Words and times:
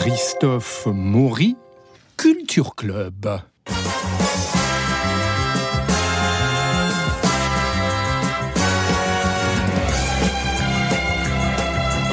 Christophe 0.00 0.86
Maury, 0.86 1.56
Culture 2.16 2.70
Club. 2.76 3.42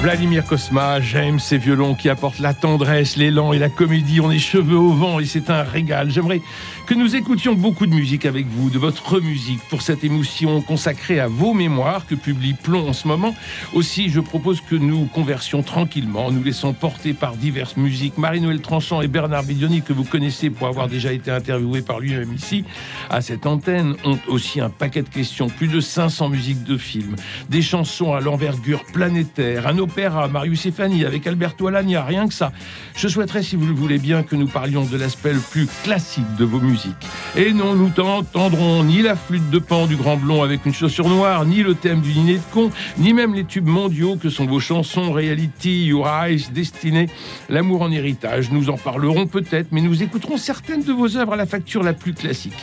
Vladimir 0.05 0.45
Kosma, 0.45 1.01
j'aime 1.01 1.39
ces 1.39 1.57
violons 1.57 1.95
qui 1.95 2.09
apportent 2.09 2.37
la 2.37 2.53
tendresse, 2.53 3.15
l'élan 3.15 3.53
et 3.53 3.57
la 3.57 3.69
comédie. 3.69 4.21
On 4.21 4.29
est 4.29 4.37
cheveux 4.37 4.77
au 4.77 4.91
vent 4.91 5.19
et 5.19 5.25
c'est 5.25 5.49
un 5.49 5.63
régal. 5.63 6.11
J'aimerais 6.11 6.41
que 6.85 6.93
nous 6.93 7.15
écoutions 7.15 7.55
beaucoup 7.55 7.87
de 7.87 7.95
musique 7.95 8.27
avec 8.27 8.45
vous, 8.45 8.69
de 8.69 8.77
votre 8.77 9.19
musique, 9.19 9.61
pour 9.67 9.81
cette 9.81 10.03
émotion 10.03 10.61
consacrée 10.61 11.19
à 11.19 11.27
vos 11.27 11.55
mémoires 11.55 12.05
que 12.05 12.13
publie 12.13 12.53
Plomb 12.53 12.87
en 12.87 12.93
ce 12.93 13.07
moment. 13.07 13.33
Aussi, 13.73 14.09
je 14.09 14.19
propose 14.19 14.61
que 14.61 14.75
nous 14.75 15.05
conversions 15.05 15.63
tranquillement, 15.63 16.31
nous 16.31 16.43
laissons 16.43 16.73
porter 16.73 17.13
par 17.13 17.35
diverses 17.35 17.75
musiques. 17.75 18.19
Marie-Noël 18.19 18.61
Tranchant 18.61 19.01
et 19.01 19.07
Bernard 19.07 19.41
Bidioni, 19.41 19.81
que 19.81 19.93
vous 19.93 20.03
connaissez 20.03 20.51
pour 20.51 20.67
avoir 20.67 20.87
déjà 20.87 21.13
été 21.13 21.31
interviewés 21.31 21.81
par 21.81 21.99
lui-même 21.99 22.31
ici, 22.31 22.63
à 23.09 23.21
cette 23.21 23.47
antenne, 23.47 23.95
ont 24.05 24.19
aussi 24.27 24.61
un 24.61 24.69
paquet 24.69 25.01
de 25.01 25.09
questions, 25.09 25.49
plus 25.49 25.67
de 25.67 25.79
500 25.79 26.29
musiques 26.29 26.63
de 26.63 26.77
films, 26.77 27.15
des 27.49 27.63
chansons 27.63 28.13
à 28.13 28.21
l'envergure 28.21 28.83
planétaire, 28.93 29.65
un 29.65 29.79
opéra, 29.79 29.94
Marius 30.29 30.65
et 30.65 31.05
avec 31.05 31.25
Alberto 31.27 31.67
Alagna, 31.67 32.03
rien 32.03 32.27
que 32.27 32.33
ça. 32.33 32.51
Je 32.95 33.07
souhaiterais, 33.07 33.43
si 33.43 33.55
vous 33.55 33.65
le 33.65 33.73
voulez 33.73 33.97
bien, 33.97 34.23
que 34.23 34.35
nous 34.35 34.47
parlions 34.47 34.83
de 34.83 34.97
l'aspect 34.97 35.33
le 35.33 35.39
plus 35.39 35.67
classique 35.83 36.35
de 36.37 36.45
vos 36.45 36.59
musiques 36.59 36.93
et 37.37 37.51
non, 37.51 37.75
nous 37.75 37.91
n'entendrons 37.97 38.83
ni 38.85 39.01
la 39.01 39.17
flûte 39.17 39.49
de 39.49 39.59
pan 39.59 39.87
du 39.87 39.97
Grand 39.97 40.15
Blond 40.15 40.41
avec 40.41 40.65
une 40.65 40.73
chaussure 40.73 41.09
noire, 41.09 41.45
ni 41.45 41.63
le 41.63 41.75
thème 41.75 41.99
du 41.99 42.13
dîner 42.13 42.35
de 42.35 42.53
con, 42.53 42.71
ni 42.97 43.13
même 43.13 43.33
les 43.33 43.43
tubes 43.43 43.67
mondiaux 43.67 44.15
que 44.15 44.29
sont 44.29 44.45
vos 44.45 44.61
chansons 44.61 45.11
Reality, 45.11 45.87
Your 45.87 46.07
Eyes, 46.07 46.47
Destiny, 46.53 47.07
L'amour 47.49 47.81
en 47.81 47.91
héritage. 47.91 48.51
Nous 48.51 48.69
en 48.69 48.77
parlerons 48.77 49.27
peut-être, 49.27 49.67
mais 49.71 49.81
nous 49.81 50.01
écouterons 50.01 50.37
certaines 50.37 50.83
de 50.83 50.93
vos 50.93 51.17
œuvres 51.17 51.33
à 51.33 51.35
la 51.35 51.45
facture 51.45 51.83
la 51.83 51.91
plus 51.91 52.13
classique. 52.13 52.55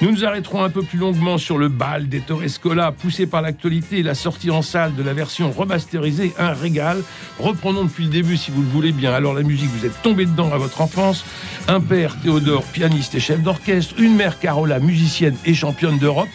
Nous 0.00 0.12
nous 0.12 0.24
arrêterons 0.24 0.62
un 0.62 0.70
peu 0.70 0.82
plus 0.82 0.98
longuement 0.98 1.36
sur 1.36 1.58
le 1.58 1.68
bal 1.68 2.08
des 2.08 2.20
Torrescola, 2.20 2.92
poussé 2.92 3.26
par 3.26 3.42
l'actualité 3.42 3.98
et 3.98 4.02
la 4.04 4.14
sortie 4.14 4.52
en 4.52 4.62
salle 4.62 4.94
de 4.94 5.02
la 5.02 5.12
version 5.12 5.50
remasterisée, 5.50 6.32
un 6.38 6.52
régal. 6.52 7.02
Reprenons 7.40 7.84
depuis 7.84 8.04
le 8.04 8.10
début 8.10 8.36
si 8.36 8.52
vous 8.52 8.62
le 8.62 8.68
voulez 8.68 8.92
bien. 8.92 9.12
Alors 9.12 9.34
la 9.34 9.42
musique, 9.42 9.70
vous 9.70 9.86
êtes 9.86 10.02
tombé 10.02 10.24
dedans 10.24 10.52
à 10.52 10.58
votre 10.58 10.80
enfance. 10.82 11.24
Un 11.66 11.80
père, 11.80 12.16
Théodore, 12.22 12.62
pianiste 12.62 13.16
et 13.16 13.20
chef 13.20 13.42
d'orchestre 13.42 13.94
une 13.98 14.19
mère 14.20 14.38
Carola, 14.38 14.80
musicienne 14.80 15.34
et 15.46 15.54
championne 15.54 15.96
d'Europe, 15.96 16.28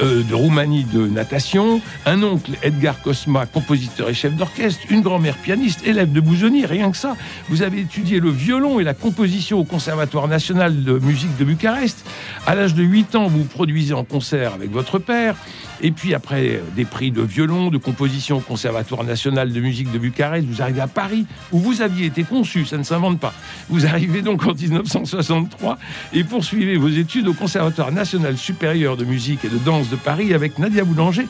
euh, 0.00 0.22
de 0.24 0.34
Roumanie 0.34 0.84
de 0.84 1.06
natation, 1.06 1.80
un 2.04 2.22
oncle 2.22 2.52
Edgar 2.62 3.00
Cosma, 3.00 3.46
compositeur 3.46 4.08
et 4.08 4.14
chef 4.14 4.34
d'orchestre, 4.34 4.80
une 4.90 5.02
grand-mère 5.02 5.36
pianiste, 5.36 5.86
élève 5.86 6.10
de 6.10 6.20
Bouzoni, 6.20 6.66
rien 6.66 6.90
que 6.90 6.96
ça. 6.96 7.16
Vous 7.48 7.62
avez 7.62 7.80
étudié 7.80 8.18
le 8.18 8.30
violon 8.30 8.80
et 8.80 8.84
la 8.84 8.94
composition 8.94 9.60
au 9.60 9.64
Conservatoire 9.64 10.26
national 10.26 10.82
de 10.82 10.98
musique 10.98 11.36
de 11.36 11.44
Bucarest. 11.44 12.04
À 12.46 12.54
l'âge 12.54 12.74
de 12.74 12.82
8 12.82 13.14
ans, 13.14 13.28
vous 13.28 13.44
produisez 13.44 13.94
en 13.94 14.04
concert 14.04 14.54
avec 14.54 14.70
votre 14.70 14.98
père. 14.98 15.36
Et 15.80 15.90
puis 15.90 16.14
après 16.14 16.60
des 16.76 16.84
prix 16.84 17.10
de 17.10 17.22
violon, 17.22 17.70
de 17.70 17.78
composition 17.78 18.38
au 18.38 18.40
Conservatoire 18.40 19.04
national 19.04 19.52
de 19.52 19.60
musique 19.60 19.92
de 19.92 19.98
Bucarest, 19.98 20.46
vous 20.46 20.62
arrivez 20.62 20.80
à 20.80 20.86
Paris, 20.86 21.26
où 21.52 21.58
vous 21.58 21.82
aviez 21.82 22.06
été 22.06 22.24
conçu, 22.24 22.64
ça 22.64 22.78
ne 22.78 22.84
s'invente 22.84 23.20
pas. 23.20 23.34
Vous 23.68 23.86
arrivez 23.86 24.22
donc 24.22 24.46
en 24.46 24.54
1963 24.54 25.78
et 26.12 26.24
poursuivez 26.24 26.76
vos 26.76 26.88
études 26.88 27.28
au 27.28 27.34
Conservatoire 27.34 27.92
national 27.92 28.36
supérieur 28.36 28.96
de 28.96 29.04
musique 29.04 29.44
et 29.44 29.48
de 29.48 29.58
danse 29.58 29.83
de 29.90 29.96
Paris 29.96 30.34
avec 30.34 30.58
Nadia 30.58 30.84
Boulanger. 30.84 31.26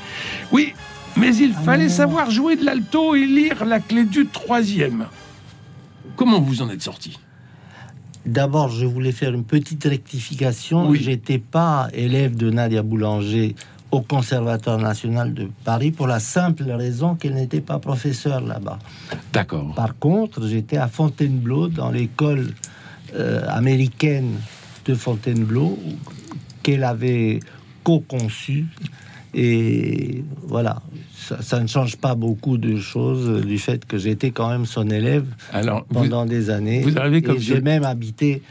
Oui, 0.52 0.74
mais 1.16 1.34
il 1.36 1.52
fallait 1.52 1.88
savoir 1.88 2.30
jouer 2.30 2.56
de 2.56 2.64
l'alto 2.64 3.14
et 3.14 3.26
lire 3.26 3.64
la 3.64 3.80
clé 3.80 4.04
du 4.04 4.26
troisième. 4.26 5.06
Comment 6.16 6.40
vous 6.40 6.62
en 6.62 6.70
êtes 6.70 6.82
sorti? 6.82 7.18
D'abord, 8.26 8.70
je 8.70 8.86
voulais 8.86 9.12
faire 9.12 9.34
une 9.34 9.44
petite 9.44 9.84
rectification. 9.84 10.88
Oui. 10.88 11.00
J'étais 11.02 11.38
pas 11.38 11.88
élève 11.92 12.36
de 12.36 12.50
Nadia 12.50 12.82
Boulanger 12.82 13.54
au 13.90 14.00
Conservatoire 14.00 14.78
national 14.78 15.34
de 15.34 15.48
Paris 15.64 15.90
pour 15.90 16.06
la 16.06 16.18
simple 16.18 16.68
raison 16.70 17.14
qu'elle 17.14 17.34
n'était 17.34 17.60
pas 17.60 17.78
professeure 17.78 18.40
là-bas. 18.40 18.78
D'accord. 19.32 19.72
Par 19.74 19.96
contre, 19.98 20.46
j'étais 20.46 20.78
à 20.78 20.88
Fontainebleau 20.88 21.68
dans 21.68 21.90
l'école 21.90 22.54
euh, 23.14 23.46
américaine 23.48 24.32
de 24.86 24.94
Fontainebleau 24.94 25.78
qu'elle 26.62 26.82
avait 26.82 27.40
co-conçue. 27.84 28.66
Et 29.34 30.24
voilà, 30.42 30.80
ça, 31.16 31.42
ça, 31.42 31.60
ne 31.60 31.66
change 31.66 31.96
pas 31.96 32.14
beaucoup 32.14 32.56
de 32.56 32.78
choses 32.78 33.44
du 33.44 33.58
fait 33.58 33.84
que 33.84 33.98
j'étais 33.98 34.30
quand 34.30 34.48
même 34.48 34.66
son 34.66 34.88
élève 34.90 35.26
Alors, 35.52 35.84
pendant 35.86 36.22
vous, 36.22 36.28
des 36.28 36.50
années. 36.50 36.82
Vous 36.82 36.98
arrivez 36.98 37.20
comme 37.22 37.36
et 37.36 37.40
j'ai 37.40 37.60
même 37.60 37.84
habité 37.84 38.42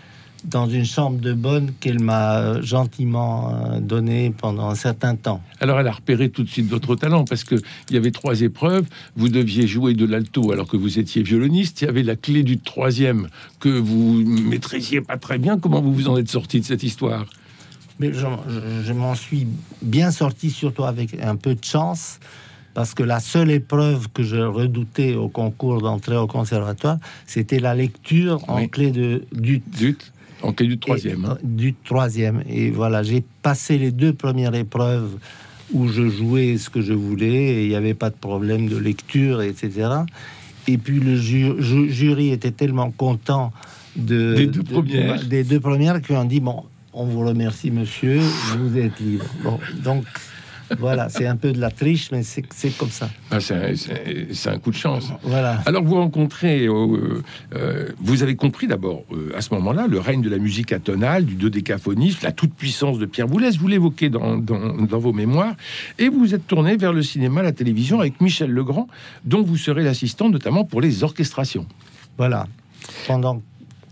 dans 0.46 0.68
une 0.68 0.86
chambre 0.86 1.20
de 1.20 1.34
bonne 1.34 1.72
qu'elle 1.80 2.02
m'a 2.02 2.62
gentiment 2.62 3.80
donnée 3.80 4.34
pendant 4.38 4.70
un 4.70 4.76
certain 4.76 5.16
temps. 5.16 5.42
Alors 5.60 5.80
elle 5.80 5.88
a 5.88 5.92
repéré 5.92 6.30
tout 6.30 6.44
de 6.44 6.50
suite 6.50 6.68
votre 6.68 6.96
talent 6.96 7.24
parce 7.24 7.44
que 7.44 7.56
il 7.90 7.94
y 7.94 7.98
avait 7.98 8.12
trois 8.12 8.42
épreuves. 8.42 8.86
Vous 9.16 9.30
deviez 9.30 9.68
jouer 9.68 9.94
de 9.94 10.06
l'alto 10.06 10.52
alors 10.52 10.68
que 10.68 10.78
vous 10.78 11.00
étiez 11.00 11.24
violoniste. 11.24 11.82
Il 11.82 11.86
y 11.86 11.88
avait 11.88 12.04
la 12.04 12.16
clé 12.16 12.44
du 12.44 12.60
troisième 12.60 13.30
que 13.60 13.70
vous 13.70 14.24
maîtrisiez 14.26 15.02
pas 15.02 15.18
très 15.18 15.38
bien. 15.38 15.58
Comment 15.58 15.82
vous 15.82 15.94
vous 15.94 16.08
en 16.10 16.18
êtes 16.18 16.30
sorti 16.30 16.60
de 16.60 16.66
cette 16.66 16.84
histoire? 16.84 17.26
Mais 18.00 18.12
je, 18.14 18.20
je, 18.48 18.60
je 18.86 18.94
m'en 18.94 19.16
suis 19.16 19.48
bien 19.82 20.12
sorti 20.12 20.50
surtout 20.50 20.84
avec 20.84 21.16
un 21.22 21.36
peu 21.36 21.56
de 21.56 21.64
chance 21.64 22.20
parce 22.74 22.94
que 22.96 23.04
la 23.04 23.20
seule 23.20 23.52
épreuve 23.52 24.08
que 24.14 24.24
je 24.24 24.38
redoutais 24.38 25.14
au 25.14 25.30
concours 25.30 25.82
d'entrée 25.82 26.18
au 26.18 26.26
conservatoire, 26.26 26.98
c'était 27.28 27.60
la 27.60 27.76
lecture 27.76 28.44
en 28.50 28.58
Oui. 28.62 28.70
clé 28.70 28.90
de 28.92 29.24
du 29.32 29.62
Zut, 29.78 30.12
en 30.42 30.54
clé 30.54 30.68
du 30.68 30.80
troisième. 30.80 31.24
et, 31.24 31.28
hein. 31.28 31.38
du 31.44 31.76
troisième. 31.76 32.44
Et 32.50 32.72
voilà, 32.72 33.04
j'ai 33.04 33.24
passé 33.44 33.78
les 33.78 33.92
deux 33.92 34.14
premières 34.14 34.56
épreuves 34.56 35.12
où 35.72 35.88
je 35.88 36.10
jouais 36.10 36.58
ce 36.58 36.70
que 36.72 36.82
je 36.82 36.94
voulais 36.94 37.28
et 37.58 37.64
il 37.64 37.70
n'y 37.70 37.76
avait 37.76 37.94
pas 37.94 38.10
de 38.10 38.16
problème 38.16 38.68
de 38.68 38.78
lecture, 38.78 39.42
etc. 39.44 39.90
Et 40.68 40.78
puis 40.80 41.00
le 41.00 41.16
ju- 41.16 41.54
ju- 41.62 41.92
jury 41.92 42.32
était 42.32 42.52
tellement 42.52 42.90
content 42.90 43.52
de, 43.96 44.34
Des 44.36 44.48
deux 44.48 44.64
de- 44.64 44.72
premières. 44.74 45.24
des 45.26 45.44
deux 45.44 45.60
premières 45.60 46.02
qu'ils 46.02 46.16
ont 46.16 46.26
dit 46.26 46.40
bon, 46.40 46.64
on 46.94 47.06
vous 47.06 47.26
remercie, 47.26 47.72
monsieur, 47.72 48.20
vous 48.58 48.78
êtes 48.78 49.00
libre. 49.00 49.26
Bon, 49.44 49.60
donc 49.84 50.06
voilà, 50.80 51.10
c'est 51.10 51.28
un 51.28 51.36
peu 51.36 51.52
de 51.52 51.60
la 51.60 51.70
triche, 51.70 52.10
mais 52.12 52.24
c'est 52.24 52.44
comme 52.78 52.90
ça. 52.90 53.10
Ah, 53.30 53.40
c'est 53.40 54.50
un- 54.50 54.58
coup 54.60 54.72
de 54.72 54.76
chance. 54.76 55.10
Voilà. 55.24 55.62
Alors 55.66 55.84
vous 55.84 55.96
rencontrez, 55.96 56.66
euh, 56.68 57.22
euh, 57.54 57.90
vous 58.00 58.24
avez 58.24 58.36
compris 58.36 58.66
d'abord 58.68 59.04
euh, 59.12 59.32
à 59.36 59.42
ce 59.42 59.54
moment-là 59.56 59.88
le 59.88 60.00
règne 60.00 60.22
de 60.22 60.30
la 60.30 60.38
musique 60.38 60.72
atonale, 60.72 61.26
du 61.26 61.36
dodécaphonisme, 61.36 62.20
la 62.24 62.32
toute 62.32 62.54
puissance 62.54 62.98
de 62.98 63.06
Pierre 63.06 63.28
Boulez. 63.28 63.52
Vous 63.52 63.68
l'évoquez 63.68 64.10
dans, 64.10 64.38
dans, 64.38 64.74
dans 64.86 65.00
vos 65.00 65.14
mémoires, 65.14 65.54
et 66.00 66.10
vous 66.10 66.34
êtes 66.34 66.48
tourné 66.48 66.76
vers 66.78 66.94
le 66.94 67.04
cinéma, 67.04 67.42
la 67.44 67.52
télévision 67.52 68.00
avec 68.00 68.20
Michel 68.22 68.50
Legrand, 68.52 68.88
dont 69.26 69.44
vous 69.44 69.58
serez 69.58 69.84
l'assistant 69.84 70.30
notamment 70.30 70.64
pour 70.64 70.82
les 70.82 71.04
orchestrations. 71.04 71.68
Voilà. 72.18 72.48
Pendant 73.08 73.42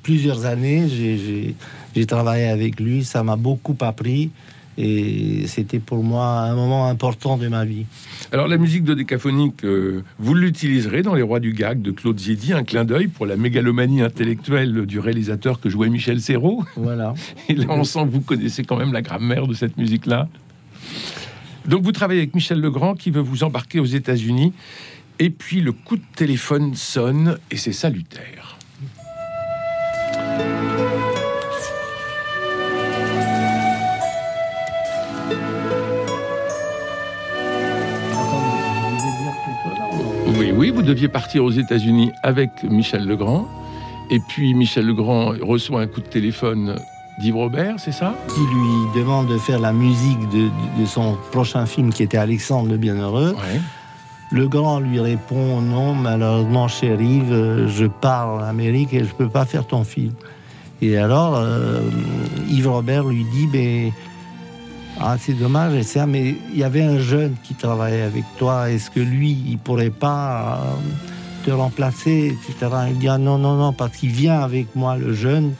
plusieurs 0.03 0.45
années, 0.45 0.87
j'ai- 0.89 1.55
j'ai 1.95 2.05
travaillé 2.05 2.47
avec 2.47 2.79
lui. 2.79 3.03
Ça 3.03 3.23
m'a 3.23 3.35
beaucoup 3.35 3.75
appris. 3.81 4.31
Et 4.77 5.47
c'était 5.47 5.79
pour 5.79 6.01
moi 6.01 6.39
un 6.41 6.55
moment 6.55 6.87
important 6.87 7.37
de 7.37 7.47
ma 7.49 7.65
vie. 7.65 7.85
Alors 8.31 8.47
la 8.47 8.57
musique 8.57 8.83
dodécaphonique, 8.83 9.65
euh, 9.65 10.03
vous 10.17 10.33
l'utiliserez 10.33 11.01
dans 11.01 11.13
Les 11.13 11.21
Rois 11.21 11.41
du 11.41 11.51
Gag 11.53 11.81
de 11.81 11.91
Claude 11.91 12.17
Zidi, 12.17 12.53
un 12.53 12.63
clin 12.63 12.85
d'œil 12.85 13.07
pour 13.07 13.25
la 13.25 13.35
mégalomanie 13.35 14.01
intellectuelle 14.01 14.85
du 14.85 14.99
réalisateur 14.99 15.59
que 15.59 15.69
jouait 15.69 15.89
Michel 15.89 16.21
Serrault. 16.21 16.63
Voilà. 16.77 17.13
Et 17.49 17.55
là, 17.55 17.65
on 17.69 17.83
sent 17.83 18.05
que 18.05 18.09
vous 18.11 18.21
connaissez 18.21 18.63
quand 18.63 18.77
même 18.77 18.93
la 18.93 19.01
grammaire 19.01 19.45
de 19.45 19.53
cette 19.53 19.77
musique-là. 19.77 20.29
Donc, 21.67 21.83
vous 21.83 21.91
travaillez 21.91 22.21
avec 22.21 22.33
Michel 22.33 22.59
Legrand 22.59 22.95
qui 22.95 23.11
veut 23.11 23.21
vous 23.21 23.43
embarquer 23.43 23.79
aux 23.79 23.85
États-Unis. 23.85 24.53
Et 25.19 25.29
puis, 25.29 25.61
le 25.61 25.73
coup 25.73 25.97
de 25.97 26.03
téléphone 26.15 26.73
sonne 26.75 27.37
et 27.51 27.57
c'est 27.57 27.73
salutaire. 27.73 28.50
Vous 40.81 40.87
deviez 40.87 41.09
partir 41.09 41.43
aux 41.43 41.51
États-Unis 41.51 42.11
avec 42.23 42.63
Michel 42.63 43.05
Legrand. 43.05 43.47
Et 44.09 44.19
puis, 44.19 44.55
Michel 44.55 44.87
Legrand 44.87 45.33
reçoit 45.39 45.81
un 45.81 45.85
coup 45.85 46.01
de 46.01 46.07
téléphone 46.07 46.75
d'Yves 47.19 47.35
Robert, 47.35 47.75
c'est 47.77 47.91
ça? 47.91 48.15
Qui 48.29 48.39
lui 48.39 48.99
demande 48.99 49.27
de 49.27 49.37
faire 49.37 49.59
la 49.59 49.73
musique 49.73 50.27
de, 50.29 50.49
de 50.79 50.85
son 50.87 51.17
prochain 51.31 51.67
film 51.67 51.93
qui 51.93 52.01
était 52.01 52.17
Alexandre 52.17 52.67
le 52.67 52.77
Bienheureux. 52.77 53.35
Ouais. 53.35 53.61
Le 54.31 54.47
grand 54.47 54.79
lui 54.79 54.99
répond 54.99 55.61
Non, 55.61 55.93
malheureusement, 55.93 56.67
chérie, 56.67 57.21
euh, 57.29 57.67
je 57.67 57.85
pars 57.85 58.29
en 58.29 58.39
Amérique 58.39 58.91
et 58.91 59.03
je 59.03 59.13
peux 59.13 59.29
pas 59.29 59.45
faire 59.45 59.67
ton 59.67 59.83
film. 59.83 60.13
Et 60.81 60.97
alors, 60.97 61.35
euh, 61.35 61.81
Yves 62.49 62.69
Robert 62.69 63.03
lui 63.03 63.23
dit 63.25 63.47
Mais 63.53 63.93
ah, 65.03 65.15
c'est 65.19 65.33
dommage, 65.33 65.73
et 65.73 65.83
ça, 65.83 66.05
mais 66.05 66.35
il 66.53 66.59
y 66.59 66.63
avait 66.63 66.83
un 66.83 66.99
jeune 66.99 67.35
qui 67.43 67.55
travaillait 67.55 68.03
avec 68.03 68.23
toi. 68.37 68.69
Est-ce 68.69 68.91
que 68.91 68.99
lui, 68.99 69.31
il 69.47 69.57
pourrait 69.57 69.89
pas 69.89 70.59
euh, 70.61 71.45
te 71.45 71.51
remplacer, 71.51 72.35
etc. 72.37 72.71
Il 72.89 72.99
dit 72.99 73.07
ah, 73.07 73.17
non, 73.17 73.37
non, 73.37 73.55
non, 73.55 73.73
parce 73.73 73.97
qu'il 73.97 74.11
vient 74.11 74.39
avec 74.41 74.75
moi, 74.75 74.97
le 74.97 75.13
jeune, 75.13 75.53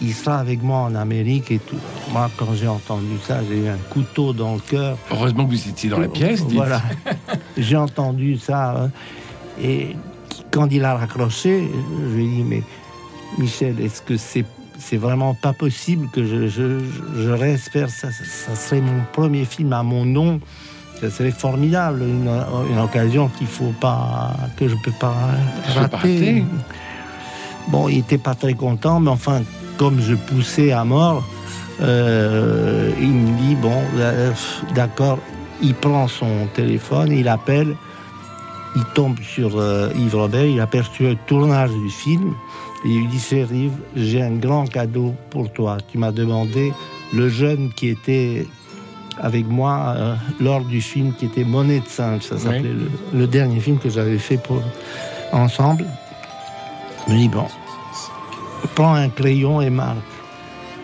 il 0.00 0.14
sera 0.14 0.38
avec 0.38 0.62
moi 0.62 0.78
en 0.78 0.94
Amérique 0.94 1.50
et 1.50 1.58
tout. 1.58 1.76
Moi, 2.12 2.30
quand 2.36 2.54
j'ai 2.54 2.68
entendu 2.68 3.18
ça, 3.26 3.40
j'ai 3.48 3.58
eu 3.58 3.68
un 3.68 3.76
couteau 3.90 4.32
dans 4.32 4.54
le 4.54 4.60
cœur. 4.60 4.96
Heureusement 5.10 5.44
que 5.46 5.50
vous 5.50 5.68
étiez 5.68 5.90
dans 5.90 5.98
la 5.98 6.08
pièce, 6.08 6.46
dites. 6.46 6.56
Voilà. 6.56 6.80
j'ai 7.58 7.76
entendu 7.76 8.38
ça. 8.38 8.84
hein. 8.84 8.90
Et 9.62 9.96
quand 10.50 10.68
il 10.70 10.84
a 10.84 10.94
raccroché, 10.96 11.68
je 12.08 12.14
lui 12.16 12.24
ai 12.24 12.28
dit, 12.28 12.42
mais 12.44 12.62
Michel, 13.36 13.80
est-ce 13.80 14.00
que 14.00 14.16
c'est 14.16 14.44
c'est 14.80 14.96
vraiment 14.96 15.34
pas 15.34 15.52
possible 15.52 16.08
que 16.10 16.24
je, 16.24 16.48
je, 16.48 16.80
je 17.16 17.30
reste 17.30 17.68
faire 17.70 17.90
ça, 17.90 18.10
ça 18.10 18.24
Ça 18.24 18.56
serait 18.56 18.80
mon 18.80 19.02
premier 19.12 19.44
film 19.44 19.72
à 19.72 19.82
mon 19.82 20.04
nom. 20.04 20.40
Ça 21.00 21.08
serait 21.10 21.30
formidable, 21.30 22.02
une, 22.02 22.28
une 22.70 22.78
occasion 22.78 23.28
qu'il 23.28 23.46
faut 23.46 23.72
pas, 23.80 24.36
que 24.56 24.68
je 24.68 24.74
peux 24.84 24.92
pas 24.92 25.14
rater. 25.74 26.44
Bon, 27.68 27.88
il 27.88 27.98
était 27.98 28.18
pas 28.18 28.34
très 28.34 28.54
content, 28.54 29.00
mais 29.00 29.10
enfin, 29.10 29.42
comme 29.78 30.00
je 30.00 30.14
poussais 30.14 30.72
à 30.72 30.84
mort, 30.84 31.24
euh, 31.80 32.90
il 33.00 33.12
me 33.12 33.38
dit 33.38 33.54
bon, 33.54 33.80
euh, 33.96 34.32
d'accord. 34.74 35.18
Il 35.62 35.74
prend 35.74 36.08
son 36.08 36.46
téléphone, 36.54 37.12
il 37.12 37.28
appelle, 37.28 37.76
il 38.76 38.84
tombe 38.94 39.18
sur 39.20 39.58
euh, 39.58 39.90
Yves 39.96 40.14
Robert, 40.16 40.44
il 40.46 40.60
aperçoit 40.60 41.10
le 41.10 41.16
tournage 41.26 41.70
du 41.70 41.90
film. 41.90 42.34
Et 42.84 42.88
il 42.88 43.00
lui 43.00 43.06
dit 43.08 43.18
Cher 43.20 43.52
Yves, 43.52 43.76
j'ai 43.96 44.22
un 44.22 44.36
grand 44.36 44.66
cadeau 44.66 45.14
pour 45.30 45.52
toi. 45.52 45.78
Tu 45.90 45.98
m'as 45.98 46.12
demandé 46.12 46.72
le 47.12 47.28
jeune 47.28 47.72
qui 47.74 47.88
était 47.88 48.46
avec 49.20 49.46
moi 49.46 49.94
euh, 49.96 50.14
lors 50.40 50.64
du 50.64 50.80
film 50.80 51.12
qui 51.14 51.26
était 51.26 51.44
Monnaie 51.44 51.80
de 51.80 51.88
singe. 51.88 52.22
Ça 52.22 52.38
s'appelait 52.38 52.60
Oui. 52.70 52.88
le, 53.12 53.18
le 53.20 53.26
dernier 53.26 53.60
film 53.60 53.78
que 53.78 53.90
j'avais 53.90 54.18
fait 54.18 54.38
pour 54.38 54.62
ensemble. 55.32 55.84
Il 57.08 57.14
me 57.14 57.18
dit 57.18 57.28
bon, 57.28 57.46
prends 58.74 58.94
un 58.94 59.08
crayon 59.08 59.60
et 59.60 59.68
marque 59.70 59.96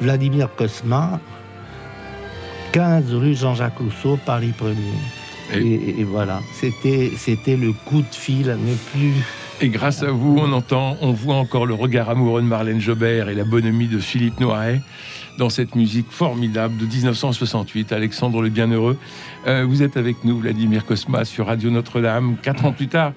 Vladimir 0.00 0.48
Cosma, 0.56 1.18
15 2.72 3.14
rue 3.14 3.34
Jean-Jacques 3.34 3.78
Rousseau, 3.78 4.18
Paris 4.26 4.52
1er. 4.60 4.76
Et- 5.54 5.58
Et, 5.58 6.00
et 6.00 6.04
voilà, 6.04 6.42
c'était 6.54 7.12
c'était 7.16 7.56
le 7.56 7.72
coup 7.72 8.00
de 8.02 8.14
fil 8.14 8.50
à 8.50 8.56
ne 8.56 8.74
plus. 8.92 9.12
Et 9.62 9.68
grâce 9.70 10.02
à 10.02 10.10
vous, 10.10 10.36
on 10.38 10.52
entend, 10.52 10.96
on 11.00 11.12
voit 11.12 11.36
encore 11.36 11.64
le 11.64 11.72
regard 11.74 12.10
amoureux 12.10 12.42
de 12.42 12.46
Marlène 12.46 12.80
Jobert 12.80 13.28
et 13.30 13.34
la 13.34 13.44
bonhomie 13.44 13.86
de 13.88 13.98
Philippe 13.98 14.38
Noiret 14.40 14.82
dans 15.38 15.48
cette 15.50 15.74
musique 15.74 16.10
formidable 16.10 16.76
de 16.76 16.84
1968, 16.86 17.92
Alexandre 17.92 18.42
le 18.42 18.48
Bienheureux. 18.50 18.98
Euh, 19.46 19.64
vous 19.66 19.82
êtes 19.82 19.96
avec 19.96 20.24
nous, 20.24 20.38
Vladimir 20.38 20.84
Cosma, 20.84 21.24
sur 21.24 21.46
Radio 21.46 21.70
Notre-Dame. 21.70 22.36
Quatre 22.42 22.64
ans 22.66 22.72
plus 22.72 22.88
tard, 22.88 23.12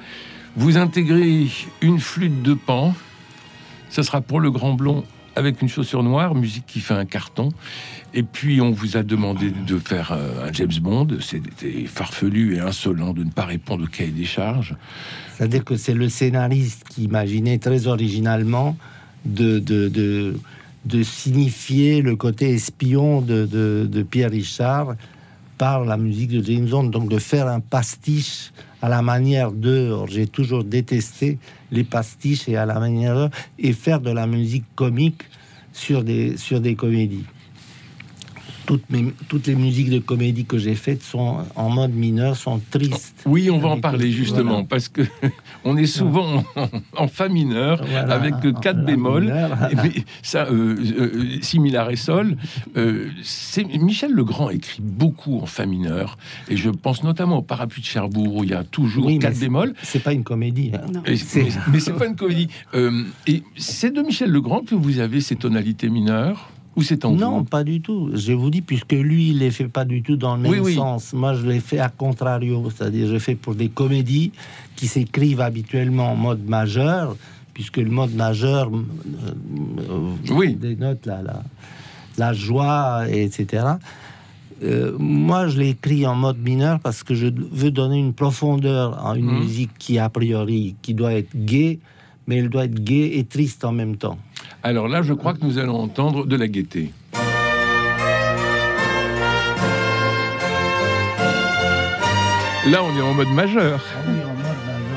vous 0.56 0.78
intégrez 0.78 1.48
une 1.82 2.00
flûte 2.00 2.42
de 2.42 2.54
pan. 2.54 2.94
Ce 3.90 4.02
sera 4.04 4.22
pour 4.22 4.40
le 4.40 4.52
Grand 4.52 4.74
Blond 4.74 5.04
avec 5.40 5.62
une 5.62 5.70
chaussure 5.70 6.04
noire, 6.04 6.36
musique 6.36 6.66
qui 6.68 6.82
fait 6.82 6.94
un 6.94 7.06
carton. 7.06 7.50
Et 8.14 8.24
puis, 8.24 8.60
on 8.60 8.72
vous 8.72 8.98
a 8.98 9.04
demandé 9.04 9.52
de 9.52 9.78
faire 9.78 10.12
euh, 10.12 10.48
un 10.48 10.52
James 10.52 10.80
Bond. 10.82 11.08
C'était 11.22 11.86
farfelu 11.86 12.56
et 12.56 12.60
insolent 12.60 13.14
de 13.14 13.24
ne 13.24 13.30
pas 13.30 13.46
répondre 13.46 13.86
au 13.86 13.88
cahier 13.88 14.12
des 14.12 14.26
charges. 14.26 14.76
C'est-à-dire 15.34 15.64
que 15.64 15.78
c'est 15.78 15.94
le 15.94 16.10
scénariste 16.10 16.84
qui 16.90 17.04
imaginait 17.04 17.58
très 17.58 17.88
originalement 17.88 18.76
de, 19.24 19.60
de, 19.60 19.88
de, 20.86 21.04
signifier 21.04 22.02
le 22.02 22.16
côté 22.18 22.54
espion 22.54 23.22
de, 23.22 23.46
de 23.46 24.04
Pierre 24.04 24.32
Richard 24.32 24.96
par 25.60 25.84
la 25.84 25.98
musique 25.98 26.32
de 26.32 26.42
James 26.42 26.68
Bond, 26.68 26.86
donc 26.86 27.10
de 27.10 27.20
faire 27.20 27.48
un 27.48 27.60
pastiche 27.60 28.52
à 28.82 28.90
la 28.90 29.04
manière 29.04 29.52
de. 29.52 29.94
J'ai 30.08 30.26
toujours 30.26 30.64
détesté 30.64 31.38
les 31.70 31.84
pastiches 31.84 32.48
et 32.48 32.56
à 32.56 32.66
la 32.66 32.80
manière 32.80 33.16
de, 33.16 33.30
et 33.60 33.74
faire 33.74 34.00
de 34.00 34.10
la 34.10 34.26
musique 34.26 34.64
comique 34.76 35.22
sur 35.74 36.04
des, 36.04 36.38
sur 36.38 36.62
des 36.62 36.76
comédies. 36.76 37.26
Toutes, 38.70 38.88
mes, 38.92 39.14
toutes 39.28 39.48
les 39.48 39.56
musiques 39.56 39.90
de 39.90 39.98
comédie 39.98 40.46
que 40.46 40.60
j'ai 40.60 40.76
faites 40.76 41.02
sont 41.02 41.38
en 41.56 41.70
mode 41.72 41.92
mineur, 41.92 42.36
sont 42.36 42.62
tristes. 42.70 43.24
Oui, 43.26 43.50
on 43.50 43.58
va 43.58 43.70
en 43.70 43.80
parler 43.82 44.12
justement 44.12 44.52
voilà. 44.52 44.68
parce 44.70 44.90
que 44.90 45.02
on 45.66 45.76
est 45.76 45.88
souvent 45.88 46.44
en, 46.56 46.70
en 46.96 47.08
fa 47.08 47.30
mineur 47.30 47.84
Voilà, 47.84 48.14
avec 48.14 48.36
en 48.46 48.54
quatre 48.54 48.86
bémols. 48.86 49.24
mineur. 49.24 49.58
Et 49.86 50.04
ça, 50.22 50.46
euh, 50.52 50.76
euh, 51.00 51.26
si 51.42 51.58
mi 51.60 51.72
la 51.72 51.84
ré 51.84 51.96
sol. 51.96 52.38
euh, 52.78 53.08
Michel 53.80 54.12
Legrand 54.14 54.52
écrit 54.52 54.84
beaucoup 54.84 55.40
en 55.40 55.48
fa 55.48 55.66
mineur 55.66 56.20
et 56.48 56.56
je 56.56 56.70
pense 56.70 57.04
notamment 57.04 57.40
au 57.40 57.42
Parapluie 57.42 57.82
de 57.82 57.88
Cherbourg 57.88 58.36
où 58.36 58.44
il 58.44 58.52
y 58.52 58.54
a 58.54 58.64
toujours 58.64 59.08
Oui, 59.08 59.18
quatre 59.18 59.34
c'est- 59.34 59.46
bémols. 59.46 59.74
C'est 59.82 60.04
pas 60.04 60.14
une 60.14 60.24
comédie. 60.24 60.70
hein. 60.76 60.82
Non. 60.94 61.02
Et- 61.08 61.18
C'est- 61.18 61.42
mais 61.46 61.50
mais 61.74 61.80
c'est 61.80 61.94
pas 61.94 62.06
une 62.06 62.16
comédie. 62.16 62.50
Euh, 62.76 63.02
et 63.26 63.42
c'est 63.58 63.90
de 63.92 64.02
Michel 64.04 64.30
Legrand 64.30 64.60
que 64.62 64.76
vous 64.76 65.00
avez 65.00 65.22
ces 65.22 65.36
tonalités 65.38 65.90
mineures 65.90 66.52
ou 66.76 66.82
c'est 66.84 67.04
en 67.06 67.12
Non, 67.12 67.40
vous 67.40 67.44
pas 67.44 67.64
du 67.64 67.82
tout. 67.82 68.10
Je 68.14 68.32
vous 68.32 68.50
dis, 68.50 68.62
puisque 68.62 68.94
lui, 68.94 69.30
il 69.30 69.40
les 69.40 69.52
fait 69.52 69.68
pas 69.68 69.86
du 69.86 70.02
tout 70.02 70.16
dans 70.16 70.36
le 70.36 70.42
même 70.44 70.52
Oui, 70.52 70.60
oui. 70.60 70.76
sens. 70.76 71.14
Moi, 71.14 71.34
je 71.34 71.46
les 71.46 71.60
fais 71.60 71.80
à 71.80 71.90
contrario. 71.90 72.70
C'est-à-dire, 72.76 73.08
je 73.08 73.18
fais 73.20 73.36
pour 73.36 73.56
des 73.56 73.70
comédies 73.70 74.32
qui 74.76 74.88
s'écrivent 74.88 75.42
habituellement 75.42 76.12
en 76.12 76.16
mode 76.16 76.48
majeur, 76.48 77.18
puisque 77.54 77.78
le 77.78 77.90
mode 77.90 78.14
majeur 78.16 78.70
euh, 78.74 78.82
euh, 79.90 80.14
Oui. 80.32 80.54
dénote 80.56 81.06
la, 81.06 81.22
la, 81.22 81.44
la 82.18 82.34
joie, 82.34 83.04
etc. 83.10 83.66
Euh, 84.64 84.96
moi, 85.00 85.48
je 85.48 85.58
l'écris 85.60 86.06
en 86.06 86.16
mode 86.16 86.38
mineur 86.40 86.80
parce 86.80 87.04
que 87.04 87.16
je 87.16 87.28
veux 87.52 87.72
donner 87.72 87.98
une 87.98 88.14
profondeur 88.14 89.06
à 89.06 89.18
une 89.18 89.26
Mhm. 89.26 89.40
musique 89.40 89.72
qui, 89.80 89.98
a 90.00 90.10
priori, 90.10 90.76
qui 90.82 90.94
doit 90.94 91.14
être 91.14 91.32
gaie, 91.34 91.80
mais 92.28 92.38
elle 92.38 92.50
doit 92.50 92.66
être 92.66 92.84
gaie 92.84 93.18
et 93.18 93.24
triste 93.24 93.64
en 93.66 93.72
même 93.72 93.96
temps. 93.96 94.18
Alors 94.64 94.88
là, 94.88 95.02
je 95.02 95.14
crois 95.14 95.34
que 95.34 95.44
nous 95.44 95.58
allons 95.58 95.80
entendre 95.80 96.26
de 96.26 96.36
la 96.36 96.48
gaieté. 96.48 96.92
Là, 102.68 102.84
on 102.84 102.96
est 102.98 103.02
en 103.02 103.14
mode 103.14 103.30
majeur. 103.30 103.80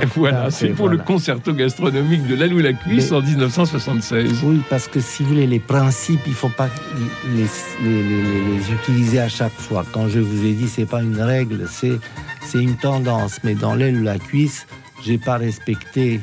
Et 0.02 0.06
voilà, 0.16 0.44
Ah, 0.46 0.50
c'est 0.50 0.70
pour 0.70 0.88
le 0.88 0.98
concerto 0.98 1.52
gastronomique 1.54 2.26
de 2.26 2.34
Lalou 2.34 2.58
la 2.58 2.72
Cuisse 2.72 3.12
Mais- 3.12 3.16
en 3.18 3.22
1976. 3.22 4.40
Oui, 4.42 4.60
parce 4.68 4.88
que 4.88 4.98
si 5.00 5.22
vous 5.22 5.28
voulez, 5.30 5.46
les 5.46 5.60
principes, 5.60 6.22
il 6.26 6.34
faut 6.34 6.48
pas 6.48 6.68
les, 7.32 7.42
les, 7.42 7.48
les- 7.84 8.02
les- 8.02 8.56
les 8.58 8.72
utiliser 8.72 9.20
à 9.20 9.28
chaque 9.28 9.52
fois. 9.54 9.84
Quand 9.92 10.08
je 10.08 10.18
vous 10.18 10.44
ai 10.44 10.52
dit, 10.54 10.68
c'est 10.68 10.86
pas 10.86 11.02
une 11.02 11.20
règle, 11.20 11.66
c'est 11.70 11.98
c'est 12.44 12.58
une 12.62 12.74
tendance. 12.76 13.38
Mais 13.44 13.54
dans 13.54 13.74
l'aile 13.76 14.00
ou 14.00 14.02
la 14.02 14.18
cuisse, 14.18 14.66
j'ai 15.04 15.18
pas 15.18 15.36
respecté. 15.36 16.20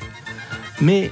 Mais 0.82 1.12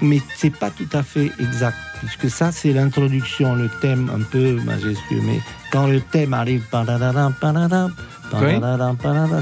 mais 0.00 0.20
c'est 0.36 0.54
pas 0.54 0.70
tout 0.70 0.88
à 0.92 1.02
fait 1.02 1.30
exact, 1.38 1.76
puisque 2.00 2.30
ça 2.30 2.52
c'est 2.52 2.72
l'introduction, 2.72 3.54
le 3.54 3.68
thème 3.80 4.10
un 4.14 4.22
peu 4.22 4.52
majestueux. 4.64 5.20
Mais 5.24 5.40
quand 5.72 5.86
le 5.86 6.00
thème 6.00 6.34
arrive, 6.34 6.64
ça 6.70 6.84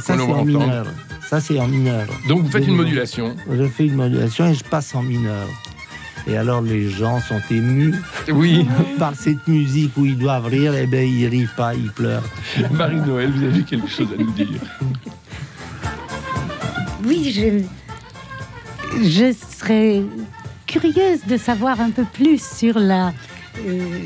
c'est 0.01 0.21
en 0.21 0.45
mineur. 0.45 0.87
Ça 1.29 1.41
c'est 1.41 1.59
en 1.59 1.69
mineur. 1.69 2.07
Donc 2.29 2.43
vous 2.43 2.51
faites 2.51 2.67
une 2.67 2.77
modulation. 2.77 3.35
Je 3.51 3.65
fais 3.65 3.87
une 3.87 3.97
modulation 3.97 4.47
et 4.47 4.55
je 4.55 4.65
passe 4.65 4.95
en 4.95 5.03
mineur. 5.03 5.49
Et 6.27 6.37
alors 6.37 6.63
les 6.63 6.89
gens 6.89 7.21
sont 7.21 7.41
émus 7.51 7.95
Oui, 8.29 8.67
par 8.99 9.15
cette 9.15 9.47
musique 9.47 9.93
où 9.97 10.07
ils 10.07 10.17
doivent 10.17 10.47
rire, 10.47 10.75
et 10.75 10.87
ben 10.87 11.07
ils 11.07 11.27
rient 11.27 11.49
pas, 11.57 11.75
ils 11.75 11.91
pleurent. 11.91 12.23
Marie-Noël, 12.73 13.31
vous 13.31 13.45
avez 13.45 13.63
quelque 13.63 13.89
chose 13.89 14.09
à 14.15 14.23
nous 14.23 14.31
dire. 14.31 14.49
Oui, 17.05 17.31
je, 17.35 17.63
je 19.03 19.35
serais 19.59 20.03
curieuse 20.67 21.21
de 21.27 21.37
savoir 21.37 21.81
un 21.81 21.91
peu 21.91 22.05
plus 22.05 22.43
sur 22.43 22.79
la. 22.79 23.13
euh, 23.67 24.01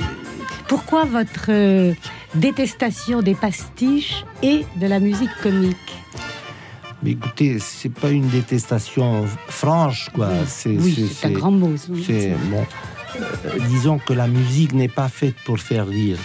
pourquoi 0.68 1.04
votre 1.04 1.46
euh, 1.50 1.94
détestation 2.34 3.22
des 3.22 3.34
pastiches 3.34 4.24
et 4.42 4.64
de 4.76 4.86
la 4.86 5.00
musique 5.00 5.30
comique? 5.42 5.76
Mais 7.02 7.12
écoutez, 7.12 7.58
c'est 7.60 7.88
pas 7.92 8.10
une 8.10 8.28
détestation 8.28 9.24
franche, 9.48 10.10
quoi. 10.14 10.30
C'est, 10.46 10.70
Oui, 10.76 11.08
c'est- 11.14 11.26
un 11.28 11.30
grand 11.30 11.52
mot. 11.52 11.74
c'est- 11.76 12.34
bon. 12.50 12.66
Euh, 13.46 13.58
disons 13.68 13.98
que 13.98 14.12
la 14.12 14.26
musique 14.26 14.72
n'est 14.74 14.88
pas 14.88 15.08
faite 15.08 15.36
pour 15.44 15.58
faire 15.58 15.86
rire. 15.86 16.18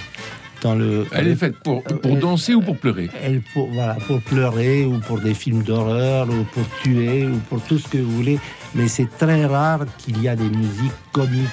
Dans 0.63 0.75
le, 0.75 1.05
Elle 1.12 1.27
est 1.27 1.36
faite 1.36 1.58
pour, 1.58 1.84
pour 1.84 2.15
danser 2.15 2.55
ou 2.55 2.62
pour 2.62 2.77
pleurer 2.77 3.10
Elle 3.22 3.41
pour, 3.53 3.70
voilà, 3.72 3.96
pour 4.08 4.22
pleurer 4.22 4.86
ou 4.86 4.98
pour 5.00 5.20
des 5.20 5.34
films 5.34 5.62
d'horreur 5.62 6.27
ou 6.29 6.46
pour 6.53 6.63
tuer 6.82 7.25
ou 7.27 7.38
pour 7.50 7.62
tout 7.63 7.77
ce 7.77 7.88
que 7.89 7.98
vous 7.98 8.12
voulez. 8.12 8.39
Mais 8.74 8.88
c'est 8.88 9.10
très 9.17 9.46
rare 9.46 9.82
qu'il 9.98 10.22
y 10.24 10.27
a 10.29 10.36
des 10.38 10.50
musiques 10.50 10.93
comiques 11.12 11.50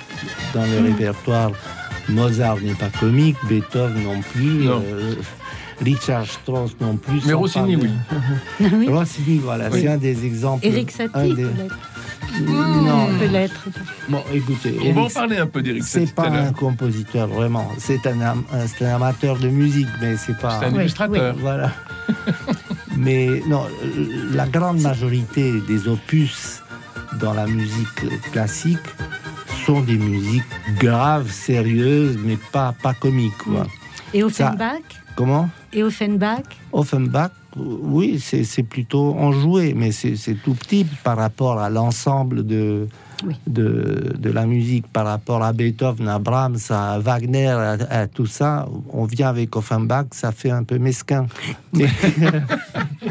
dans 0.54 0.62
le 0.64 0.86
répertoire. 0.86 1.50
Mozart 2.08 2.60
n'est 2.60 2.74
pas 2.74 2.88
comique, 3.00 3.36
Beethoven 3.48 4.02
non 4.04 4.20
plus, 4.32 4.64
Non. 4.66 4.82
euh, 4.86 5.14
Richard 5.82 6.26
Strauss 6.26 6.76
non 6.80 6.96
plus. 6.96 7.20
Mais 7.26 7.32
Rossini, 7.32 7.76
parler- 7.76 7.90
oui. 8.60 8.66
oui. 8.74 8.88
Rossini, 8.88 9.38
voilà, 9.38 9.68
Oui. 9.72 9.80
c'est 9.82 9.88
un 9.88 9.96
des 9.96 10.24
exemples. 10.24 10.64
Eric 10.66 10.90
Satie, 10.92 11.34
des- 11.34 11.44
peut-être. 11.44 11.76
Peut-être. 13.18 13.68
bon, 14.08 14.22
écoutez, 14.32 14.76
On 14.84 14.92
va 14.92 15.00
en 15.02 15.08
parler 15.08 15.36
un 15.38 15.46
peu 15.46 15.62
d'Eric 15.62 15.82
Satie 15.84 16.06
c'est 16.06 16.14
pas 16.14 16.28
un 16.28 16.52
compositeur 16.52 17.28
vraiment. 17.28 17.68
C'est 17.78 18.06
un, 18.06 18.20
am- 18.20 18.42
un- 18.52 18.66
c'est 18.66 18.86
un 18.86 18.94
amateur 18.96 19.38
de 19.38 19.48
musique, 19.48 19.88
mais 20.00 20.16
c'est 20.16 20.36
pas. 20.38 20.58
C'est 20.60 20.66
un 20.66 20.72
Oui, 20.72 20.80
illustrateur. 20.80 21.34
Voilà. 21.38 21.72
Mais 22.96 23.42
non, 23.46 23.66
la 24.32 24.46
grande 24.46 24.80
majorité 24.80 25.52
des 25.66 25.88
opus 25.88 26.60
dans 27.20 27.32
la 27.34 27.46
musique 27.46 28.30
classique 28.32 28.78
sont 29.64 29.80
des 29.80 29.96
musiques 29.96 30.42
graves, 30.78 31.30
sérieuses, 31.30 32.18
mais 32.22 32.36
pas, 32.52 32.74
pas 32.82 32.92
comiques. 32.94 33.38
Quoi. 33.38 33.66
Et 34.12 34.22
Offenbach? 34.22 34.80
Comment? 35.16 35.48
Et 35.72 35.82
Offenbach? 35.82 36.42
Offenbach, 36.72 37.30
oui, 37.56 38.20
c'est 38.20 38.62
plutôt 38.62 39.14
enjoué, 39.14 39.74
mais 39.74 39.92
c'est 39.92 40.34
tout 40.42 40.54
petit 40.54 40.86
par 41.04 41.16
rapport 41.16 41.58
à 41.58 41.70
l'ensemble 41.70 42.46
de, 42.46 42.86
de, 43.46 44.14
de, 44.18 44.30
la 44.30 44.46
musique, 44.46 44.86
par 44.88 45.06
rapport 45.06 45.42
à 45.42 45.52
Beethoven, 45.52 46.08
à 46.08 46.18
Brahms, 46.18 46.58
à 46.70 46.98
Wagner, 46.98 47.48
à, 47.90 48.06
tout 48.06 48.26
ça. 48.26 48.68
On 48.92 49.04
vient 49.04 49.28
avec 49.28 49.54
Offenbach, 49.56 50.06
ça 50.12 50.32
fait 50.32 50.50
un 50.50 50.64
peu 50.64 50.78
mesquin. 50.78 51.26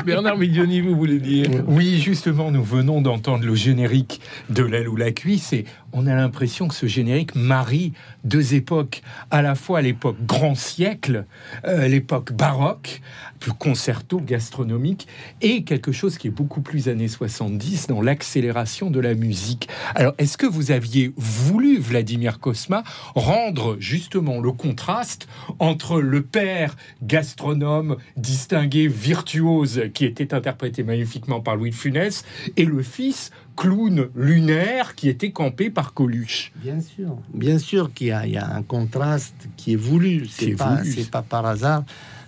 Bernard 0.05 0.37
Miglioni, 0.37 0.81
vous 0.81 0.95
voulez 0.95 1.19
dire? 1.19 1.49
Oui, 1.67 1.99
justement, 1.99 2.51
nous 2.51 2.63
venons 2.63 3.01
d'entendre 3.01 3.45
le 3.45 3.55
générique 3.55 4.21
de 4.49 4.63
l'aile 4.63 4.87
ou 4.87 4.95
la 4.95 5.11
cuisse 5.11 5.53
et 5.53 5.65
on 5.93 6.07
a 6.07 6.15
l'impression 6.15 6.67
que 6.67 6.75
ce 6.75 6.85
générique 6.85 7.35
marie 7.35 7.93
deux 8.23 8.53
époques, 8.53 9.01
à 9.31 9.41
la 9.41 9.55
fois 9.55 9.81
l'époque 9.81 10.17
grand 10.25 10.55
siècle, 10.55 11.25
euh, 11.65 11.87
l'époque 11.87 12.31
baroque, 12.33 13.01
plus 13.39 13.53
concerto 13.53 14.19
gastronomique, 14.19 15.07
et 15.41 15.63
quelque 15.63 15.91
chose 15.91 16.17
qui 16.17 16.27
est 16.27 16.31
beaucoup 16.31 16.61
plus 16.61 16.89
années 16.89 17.07
70 17.07 17.87
dans 17.87 18.01
l'accélération 18.01 18.91
de 18.91 18.99
la 18.99 19.15
musique. 19.15 19.69
Alors, 20.00 20.13
est-ce 20.18 20.38
que 20.38 20.46
vous 20.46 20.72
aviez 20.72 21.12
voulu, 21.18 21.77
Vladimir 21.77 22.39
Kosma, 22.39 22.86
rendre 23.15 23.75
justement 23.82 24.39
le 24.39 24.53
contraste 24.53 25.27
entre 25.60 26.00
le 26.00 26.22
père 26.22 26.77
gastronome 27.03 27.98
distingué, 28.15 28.88
virtuose, 28.88 29.82
qui 29.94 30.06
était 30.06 30.34
interprété 30.34 30.84
magnifiquement 30.84 31.41
par 31.41 31.58
Louis 31.58 31.72
de 31.72 31.75
Funès, 31.75 32.24
et 32.56 32.63
le 32.63 32.82
fils 32.82 33.32
clown 33.58 34.08
lunaire 34.15 34.96
qui 34.96 35.10
était 35.10 35.32
campé 35.32 35.70
par 35.70 35.94
Coluche? 35.94 36.53
Bien 36.56 36.79
sûr, 36.79 37.18
bien 37.34 37.60
sûr 37.60 37.94
qu'il 37.94 38.08
y, 38.08 38.38
a 38.38 38.56
un 38.56 38.63
contraste 38.63 39.50
qui 39.58 39.74
est 39.74 39.75
voulu, 39.75 40.27
c'est 40.29 40.56
pas, 40.56 40.79
pas 41.12 41.24
par 41.24 41.46
hasard. 41.46 41.84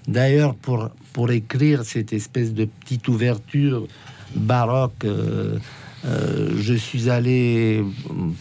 D'ailleurs, 0.09 0.55
pour, 0.55 0.89
pour 1.13 1.31
écrire 1.31 1.85
cette 1.85 2.11
espèce 2.11 2.53
de 2.53 2.65
petite 2.65 3.07
ouverture 3.07 3.87
baroque, 4.35 5.05
euh, 5.05 5.57
euh, 6.05 6.49
je 6.57 6.73
suis 6.73 7.09
allé 7.09 7.83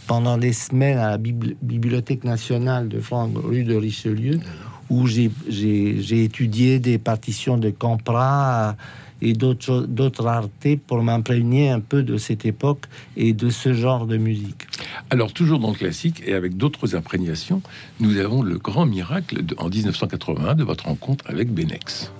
pendant 0.07 0.38
des 0.38 0.52
semaines 0.52 0.99
à 0.99 1.11
la 1.11 1.19
Bibliothèque 1.19 2.25
nationale 2.25 2.88
de 2.88 3.00
France, 3.00 3.31
rue 3.35 3.64
de 3.64 3.75
Richelieu, 3.75 4.40
où 4.88 5.07
j'ai 5.07 6.25
étudié 6.25 6.79
des 6.79 6.99
partitions 6.99 7.59
de 7.59 7.71
Campra 7.71 8.76
et 9.23 9.35
d'autres 9.35 9.83
d'autres 9.83 10.25
raretés 10.25 10.76
pour 10.76 11.02
m'imprégner 11.02 11.69
un 11.71 11.81
peu 11.81 12.02
de 12.02 12.17
cette 12.17 12.45
époque 12.45 12.87
et 13.17 13.33
de 13.33 13.50
ce 13.50 13.75
genre 13.75 14.07
de 14.07 14.17
musique. 14.17 14.67
Alors 15.11 15.33
toujours 15.33 15.59
dans 15.59 15.71
le 15.71 15.76
classique 15.76 16.23
et 16.26 16.35
avec 16.35 16.57
d'autres 16.57 16.97
imprégnations, 16.97 17.62
nous 18.00 18.17
avons 18.17 18.43
le 18.43 18.59
grand 18.59 18.87
miracle 18.87 19.43
en 19.59 19.69
1981 19.69 20.55
de 20.55 20.64
votre 20.64 20.87
rencontre 20.87 21.25
avec 21.29 21.52
Benex. 21.52 22.11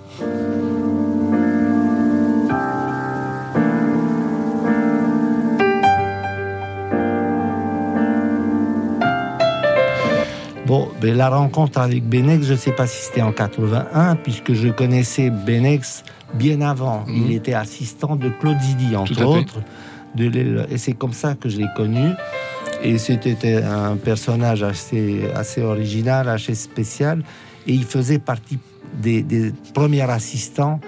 Bon, 10.71 10.87
ben, 11.01 11.17
la 11.17 11.27
rencontre 11.27 11.81
avec 11.81 12.07
Benex, 12.07 12.45
je 12.45 12.53
ne 12.53 12.57
sais 12.57 12.71
pas 12.71 12.87
si 12.87 13.03
c'était 13.03 13.21
en 13.21 13.33
81, 13.33 14.15
puisque 14.15 14.53
je 14.53 14.69
connaissais 14.69 15.29
Benex 15.29 16.05
bien 16.35 16.61
avant. 16.61 17.03
Il 17.09 17.23
mhm. 17.23 17.31
était 17.31 17.53
assistant 17.53 18.15
de 18.15 18.29
Claude 18.29 18.57
Zidi, 18.61 18.95
entre 18.95 19.21
autres. 19.25 19.59
De 20.15 20.65
et 20.71 20.77
c'est 20.77 20.93
comme 20.93 21.11
ça 21.11 21.35
que 21.35 21.49
je 21.49 21.57
l'ai 21.57 21.67
connu. 21.75 22.11
Et 22.81 22.97
c'était 22.99 23.61
un 23.61 23.97
personnage 23.97 24.63
assez, 24.63 25.29
assez 25.35 25.61
original, 25.61 26.29
assez 26.29 26.55
spécial. 26.55 27.21
Et 27.67 27.73
il 27.73 27.83
faisait 27.83 28.19
partie 28.19 28.57
des, 28.93 29.23
des 29.23 29.51
premiers 29.73 30.09
assistants 30.09 30.79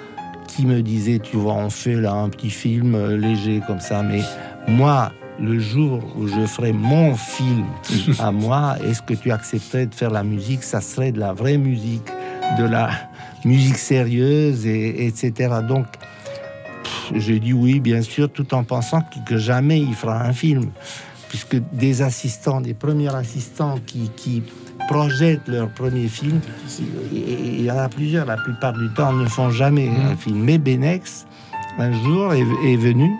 qui 0.47 0.65
me 0.65 0.81
disaient, 0.81 1.19
tu 1.19 1.35
vois, 1.35 1.55
on 1.55 1.69
fait 1.69 1.95
là 1.95 2.13
un 2.13 2.29
petit 2.29 2.51
film 2.51 3.17
léger 3.17 3.61
comme 3.67 3.81
ça. 3.81 4.01
Mais 4.01 4.21
moi, 4.65 5.11
le 5.39 5.59
jour 5.59 6.01
où 6.17 6.27
je 6.27 6.45
ferai 6.45 6.73
mon 6.73 7.15
film 7.15 7.65
à 8.19 8.31
moi, 8.31 8.75
est-ce 8.83 9.01
que 9.01 9.13
tu 9.13 9.31
accepterais 9.31 9.85
de 9.85 9.95
faire 9.95 10.11
la 10.11 10.23
musique? 10.23 10.63
Ça 10.63 10.81
serait 10.81 11.11
de 11.11 11.19
la 11.19 11.33
vraie 11.33 11.57
musique, 11.57 12.07
de 12.57 12.65
la 12.65 12.89
musique 13.45 13.77
sérieuse, 13.77 14.65
et, 14.65 15.07
etc. 15.07 15.55
Donc, 15.67 15.85
j'ai 17.15 17.39
dit 17.39 17.53
oui, 17.53 17.79
bien 17.79 18.01
sûr, 18.01 18.29
tout 18.31 18.53
en 18.53 18.63
pensant 18.63 19.03
que, 19.25 19.37
jamais 19.37 19.79
il 19.79 19.93
fera 19.93 20.23
un 20.23 20.33
film. 20.33 20.71
Puisque 21.29 21.57
des 21.71 22.03
assistants, 22.03 22.61
des 22.61 22.75
premiers 22.75 23.13
assistants 23.15 23.79
qui, 23.87 24.11
qui 24.15 24.43
projettent 24.87 25.47
leur 25.47 25.69
premier 25.69 26.07
film, 26.07 26.39
il 27.11 27.63
y 27.63 27.71
en 27.71 27.77
a 27.77 27.89
plusieurs, 27.89 28.27
la 28.27 28.37
plupart 28.37 28.73
du 28.73 28.87
temps, 28.89 29.13
ne 29.13 29.25
font 29.25 29.49
jamais 29.49 29.89
un 29.89 30.15
film. 30.15 30.43
Mais 30.43 30.59
Benex, 30.59 31.25
un 31.79 31.91
jour, 32.03 32.33
est 32.33 32.75
venu 32.75 33.11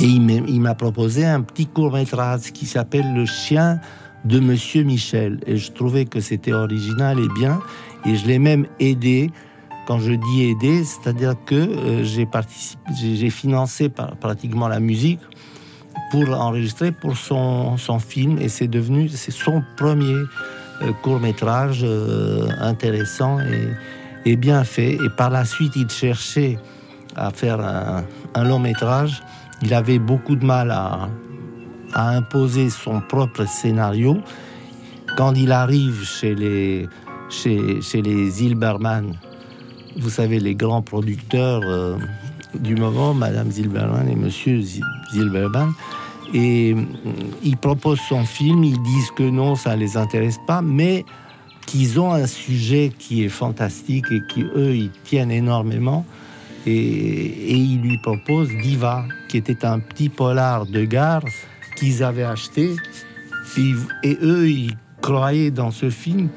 et 0.00 0.06
il 0.06 0.60
m'a 0.60 0.74
proposé 0.74 1.26
un 1.26 1.42
petit 1.42 1.66
court 1.66 1.92
métrage 1.92 2.52
qui 2.52 2.64
s'appelle 2.64 3.12
Le 3.14 3.26
chien 3.26 3.80
de 4.24 4.40
Monsieur 4.40 4.82
Michel. 4.82 5.40
Et 5.46 5.58
je 5.58 5.72
trouvais 5.72 6.06
que 6.06 6.20
c'était 6.20 6.54
original 6.54 7.18
et 7.18 7.28
bien. 7.28 7.60
Et 8.06 8.16
je 8.16 8.26
l'ai 8.26 8.38
même 8.38 8.66
aidé. 8.78 9.30
Quand 9.86 9.98
je 9.98 10.12
dis 10.12 10.44
aider, 10.44 10.84
c'est-à-dire 10.84 11.34
que 11.44 11.54
euh, 11.54 12.04
j'ai 12.04 13.30
financé 13.30 13.90
pratiquement 14.20 14.68
la 14.68 14.80
musique 14.80 15.20
pour 16.10 16.30
enregistrer 16.30 16.92
pour 16.92 17.16
son, 17.16 17.76
son 17.76 17.98
film. 17.98 18.38
Et 18.38 18.48
c'est 18.48 18.68
devenu 18.68 19.08
c'est 19.08 19.32
son 19.32 19.62
premier 19.76 20.14
euh, 20.14 20.92
court 21.02 21.20
métrage 21.20 21.80
euh, 21.82 22.48
intéressant 22.60 23.38
et, 24.24 24.36
bien 24.36 24.64
fait. 24.64 24.92
Et 24.92 25.10
par 25.14 25.28
la 25.28 25.44
suite, 25.44 25.72
il 25.76 25.90
cherchait 25.90 26.58
à 27.16 27.30
faire 27.30 27.60
un, 27.60 28.04
un 28.34 28.44
long 28.44 28.60
métrage 28.60 29.22
il 29.62 29.74
avait 29.74 29.98
beaucoup 29.98 30.36
de 30.36 30.44
mal 30.44 30.70
à, 30.70 31.08
imposer 31.94 32.70
son 32.70 33.00
propre 33.00 33.46
scénario. 33.46 34.18
Quand 35.16 35.34
il 35.34 35.50
arrive 35.50 36.04
chez 36.04 36.34
les, 36.36 36.88
chez, 37.28 37.80
les 38.02 38.30
Zilberman, 38.30 39.14
vous 39.98 40.10
savez, 40.10 40.38
les 40.38 40.54
grands 40.54 40.82
producteurs 40.82 41.62
euh, 41.64 41.96
du 42.54 42.76
moment, 42.76 43.12
Madame 43.12 43.50
Zilberman 43.50 44.08
et 44.08 44.14
Monsieur 44.14 44.60
Zilberman, 45.12 45.72
et 46.32 46.74
euh, 46.74 46.82
il 47.42 47.56
propose 47.56 47.98
son 48.08 48.24
film, 48.24 48.62
ils 48.62 48.80
disent 48.82 49.10
que 49.16 49.24
non, 49.24 49.56
ça 49.56 49.74
les 49.74 49.96
intéresse 49.96 50.38
pas, 50.46 50.62
mais 50.62 51.04
qu'ils 51.66 52.00
ont 52.00 52.12
un 52.12 52.26
sujet 52.26 52.92
qui 52.96 53.24
est 53.24 53.28
fantastique 53.28 54.06
et 54.10 54.22
qui, 54.32 54.42
eux, 54.42 54.74
ils 54.74 54.90
tiennent 55.04 55.30
énormément. 55.30 56.04
Et, 56.66 57.54
il 57.54 57.80
lui 57.80 57.98
propose 57.98 58.48
Diva, 58.62 59.04
qui 59.28 59.36
était 59.38 59.64
un 59.64 59.78
petit 59.78 60.08
polar 60.08 60.66
de 60.66 60.84
gare 60.84 61.24
qu'ils 61.76 62.02
avaient 62.02 62.24
acheté. 62.24 62.76
Et, 63.56 64.18
eux, 64.22 64.48
ils 64.48 64.76
croyaient 65.00 65.50
dans 65.50 65.70
ce 65.70 65.90
film 65.90 66.28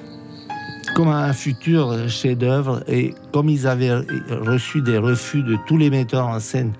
comme 0.96 1.10
un 1.10 1.34
futur 1.34 2.08
chef-d'œuvre. 2.08 2.84
Et 2.88 3.14
comme 3.32 3.50
ils 3.50 3.68
avaient 3.68 3.94
reçu 4.30 4.82
des 4.82 4.98
refus 4.98 5.44
de 5.44 5.58
tous 5.68 5.78
les 5.78 5.90
metteurs 5.90 6.28
en 6.28 6.40
scène 6.40 6.74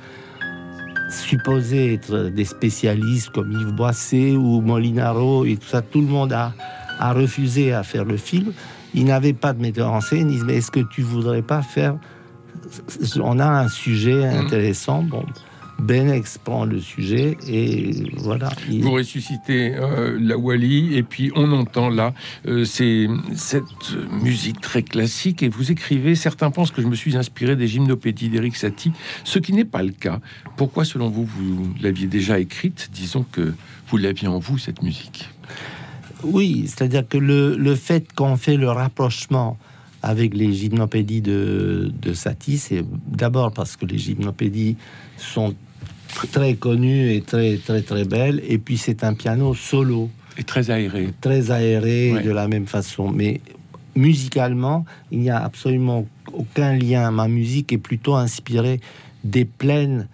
supposés 1.10 1.94
être 1.94 2.30
des 2.30 2.46
spécialistes 2.46 3.30
comme 3.30 3.52
Yves 3.52 3.74
Boisset 3.74 4.32
ou 4.32 4.62
Molinaro 4.62 5.46
et 5.46 5.58
tout 5.58 5.68
ça, 5.68 5.82
tout 5.82 6.02
le 6.02 6.08
monde 6.08 6.34
a, 6.34 6.54
refusé 7.14 7.74
à 7.74 7.84
faire 7.84 8.06
le 8.06 8.18
film. 8.18 8.54
Ils 8.94 9.06
n'avaient 9.06 9.34
pas 9.34 9.54
de 9.54 9.62
metteur 9.62 9.92
en 9.92 10.02
scène. 10.02 10.30
Ils 10.30 10.36
disent 10.36 10.44
Mais 10.46 10.58
est-ce 10.58 10.72
que 10.72 10.80
tu 10.80 11.02
voudrais 11.02 11.42
pas 11.42 11.62
faire 11.62 11.98
on 13.22 13.40
a 13.40 13.48
un 13.48 13.68
sujet 13.68 14.26
mmh. 14.26 14.38
intéressant. 14.38 15.04
Bon, 15.04 15.26
Benex 15.80 16.38
prend 16.38 16.66
le 16.66 16.80
sujet 16.80 17.38
et 17.48 17.92
voilà. 18.18 18.50
Vous 18.70 18.92
ressuscitez 18.92 19.76
euh, 19.76 20.18
la 20.22 20.38
Wally 20.38 20.96
et 20.96 21.04
puis 21.04 21.32
on 21.36 21.52
entend 21.52 21.90
là 21.90 22.14
euh, 22.48 22.64
c'est 22.64 23.08
cette 23.36 23.64
musique 24.12 24.62
très 24.62 24.84
classique 24.84 25.44
et 25.44 25.50
vous 25.50 25.72
écrivez. 25.72 26.16
Certains 26.16 26.52
pensent 26.52 26.72
que 26.72 26.82
je 26.82 26.88
me 26.88 26.96
suis 26.96 27.18
inspiré 27.18 27.56
des 27.56 27.68
gymnopédies 27.68 28.30
d'Eric 28.30 28.56
Satie, 28.56 28.94
ce 29.24 29.40
qui 29.40 29.54
n'est 29.54 29.66
pas 29.66 29.84
le 29.84 29.92
cas. 29.92 30.20
Pourquoi, 30.58 30.86
selon 30.86 31.10
vous, 31.10 31.26
vous 31.26 31.74
l'aviez 31.82 32.08
déjà 32.08 32.40
écrite? 32.40 32.90
Disons 32.94 33.26
que 33.30 33.54
vous 33.88 33.98
l'aviez 33.98 34.28
en 34.28 34.40
vous 34.40 34.58
cette 34.58 34.84
musique. 34.84 35.28
Oui, 36.24 36.66
c'est-à-dire 36.68 37.06
que 37.08 37.18
le, 37.18 37.58
le 37.58 37.76
fait 37.76 38.14
qu'on 38.14 38.38
fait 38.38 38.56
le 38.56 38.70
rapprochement 38.70 39.58
avec 40.04 40.36
les 40.36 40.54
gymnopédies 40.54 41.22
de, 41.22 41.92
de 42.02 42.14
Satie, 42.14 42.58
c'est 42.58 42.84
d'abord 43.08 43.52
parce 43.54 43.76
que 43.78 43.86
les 43.86 43.98
gymnopédies 43.98 44.76
sont 45.18 45.56
très 46.32 46.54
connues 46.56 47.14
et 47.14 47.22
très 47.22 47.56
très 47.58 47.82
très 47.82 48.04
belles, 48.06 48.42
et 48.48 48.58
puis 48.58 48.78
c'est 48.78 49.04
un 49.04 49.14
piano 49.16 49.54
solo. 49.56 50.10
Et 50.38 50.44
très 50.44 50.70
aéré. 50.70 51.10
Très 51.22 51.52
aéré 51.52 52.22
de 52.24 52.32
la 52.32 52.48
même 52.48 52.66
façon. 52.68 53.10
Mais 53.12 53.40
musicalement, 53.96 54.86
il 55.12 55.20
n'y 55.20 55.30
a 55.30 55.42
absolument 55.44 56.06
aucun 56.34 56.76
lien. 56.76 57.10
Ma 57.12 57.28
musique 57.28 57.72
est 57.72 57.78
plutôt 57.78 58.16
inspirée 58.16 58.80
des 59.24 59.46
plaines 59.46 60.08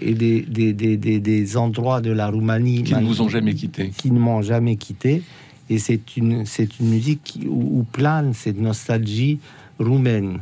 et 0.00 0.14
des, 0.14 0.40
des, 0.42 0.72
des, 0.72 0.96
des- 0.96 1.20
des 1.20 1.56
endroits 1.56 2.00
de 2.00 2.10
la 2.10 2.28
Roumanie 2.28 2.82
Qui 2.82 2.94
ne 2.94 3.04
vous 3.04 3.20
ont 3.22 3.28
jamais 3.28 3.54
quitté. 3.54 3.90
qui 3.96 4.10
ne 4.10 4.18
m'ont 4.18 4.42
jamais 4.42 4.76
quitté. 4.76 5.22
Et 5.70 5.78
c'est 5.78 6.16
une, 6.16 6.46
c'est 6.46 6.78
une 6.78 6.88
musique 6.88 7.38
où, 7.46 7.80
où 7.80 7.82
plane 7.84 8.32
cette 8.34 8.58
nostalgie 8.58 9.38
roumaine. 9.78 10.40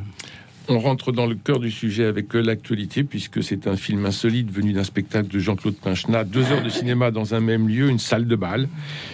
On 0.68 0.80
rentre 0.80 1.12
dans 1.12 1.26
le 1.26 1.36
cœur 1.36 1.60
du 1.60 1.70
sujet 1.70 2.06
avec 2.06 2.34
euh, 2.34 2.40
l'actualité, 2.40 3.04
puisque 3.04 3.40
c'est 3.40 3.68
un 3.68 3.76
film 3.76 4.04
insolite 4.04 4.50
venu 4.50 4.72
d'un 4.72 4.82
spectacle 4.82 5.28
de 5.28 5.38
Jean-Claude 5.38 5.76
Pinchenat. 5.76 6.24
Deux 6.24 6.50
heures 6.50 6.62
de 6.62 6.68
cinéma 6.68 7.12
dans 7.12 7.34
un 7.34 7.40
même 7.40 7.68
lieu, 7.68 7.88
une 7.88 8.00
salle 8.00 8.26
de 8.26 8.34
bal, 8.34 8.68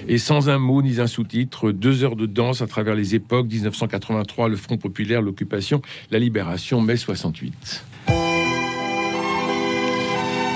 et 0.08 0.16
sans 0.16 0.48
un 0.48 0.58
mot 0.58 0.80
ni 0.80 0.98
un 0.98 1.06
sous-titre, 1.06 1.70
deux 1.70 2.04
heures 2.04 2.16
de 2.16 2.24
danse 2.24 2.62
à 2.62 2.66
travers 2.66 2.94
les 2.94 3.14
époques 3.14 3.48
1983, 3.48 4.48
le 4.48 4.56
Front 4.56 4.78
populaire, 4.78 5.20
l'occupation, 5.20 5.82
la 6.10 6.18
libération, 6.18 6.80
mai 6.80 6.96
68. 6.96 7.84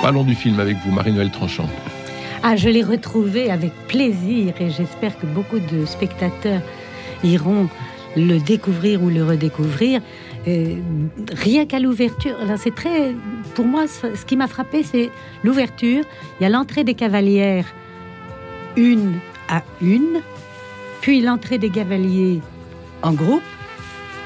Parlons 0.00 0.24
du 0.24 0.34
film 0.34 0.60
avec 0.60 0.78
vous, 0.78 0.92
Marie-Noël 0.92 1.30
Tranchant. 1.30 1.68
Ah, 2.48 2.54
je 2.54 2.68
l'ai 2.68 2.84
retrouvé 2.84 3.50
avec 3.50 3.72
plaisir 3.88 4.54
et 4.60 4.70
j'espère 4.70 5.18
que 5.18 5.26
beaucoup 5.26 5.58
de 5.58 5.84
spectateurs 5.84 6.60
iront 7.24 7.68
le 8.16 8.38
découvrir 8.38 9.02
ou 9.02 9.10
le 9.10 9.24
redécouvrir. 9.24 10.00
Euh, 10.46 10.76
rien 11.32 11.66
qu'à 11.66 11.80
l'ouverture, 11.80 12.36
c'est 12.56 12.72
très. 12.72 13.16
Pour 13.56 13.64
moi, 13.64 13.86
ce 13.88 14.24
qui 14.24 14.36
m'a 14.36 14.46
frappé, 14.46 14.84
c'est 14.84 15.10
l'ouverture. 15.42 16.04
Il 16.38 16.44
y 16.44 16.46
a 16.46 16.48
l'entrée 16.48 16.84
des 16.84 16.94
cavalières, 16.94 17.66
une 18.76 19.14
à 19.48 19.64
une, 19.82 20.20
puis 21.00 21.22
l'entrée 21.22 21.58
des 21.58 21.70
cavaliers 21.70 22.42
en 23.02 23.12
groupe. 23.12 23.42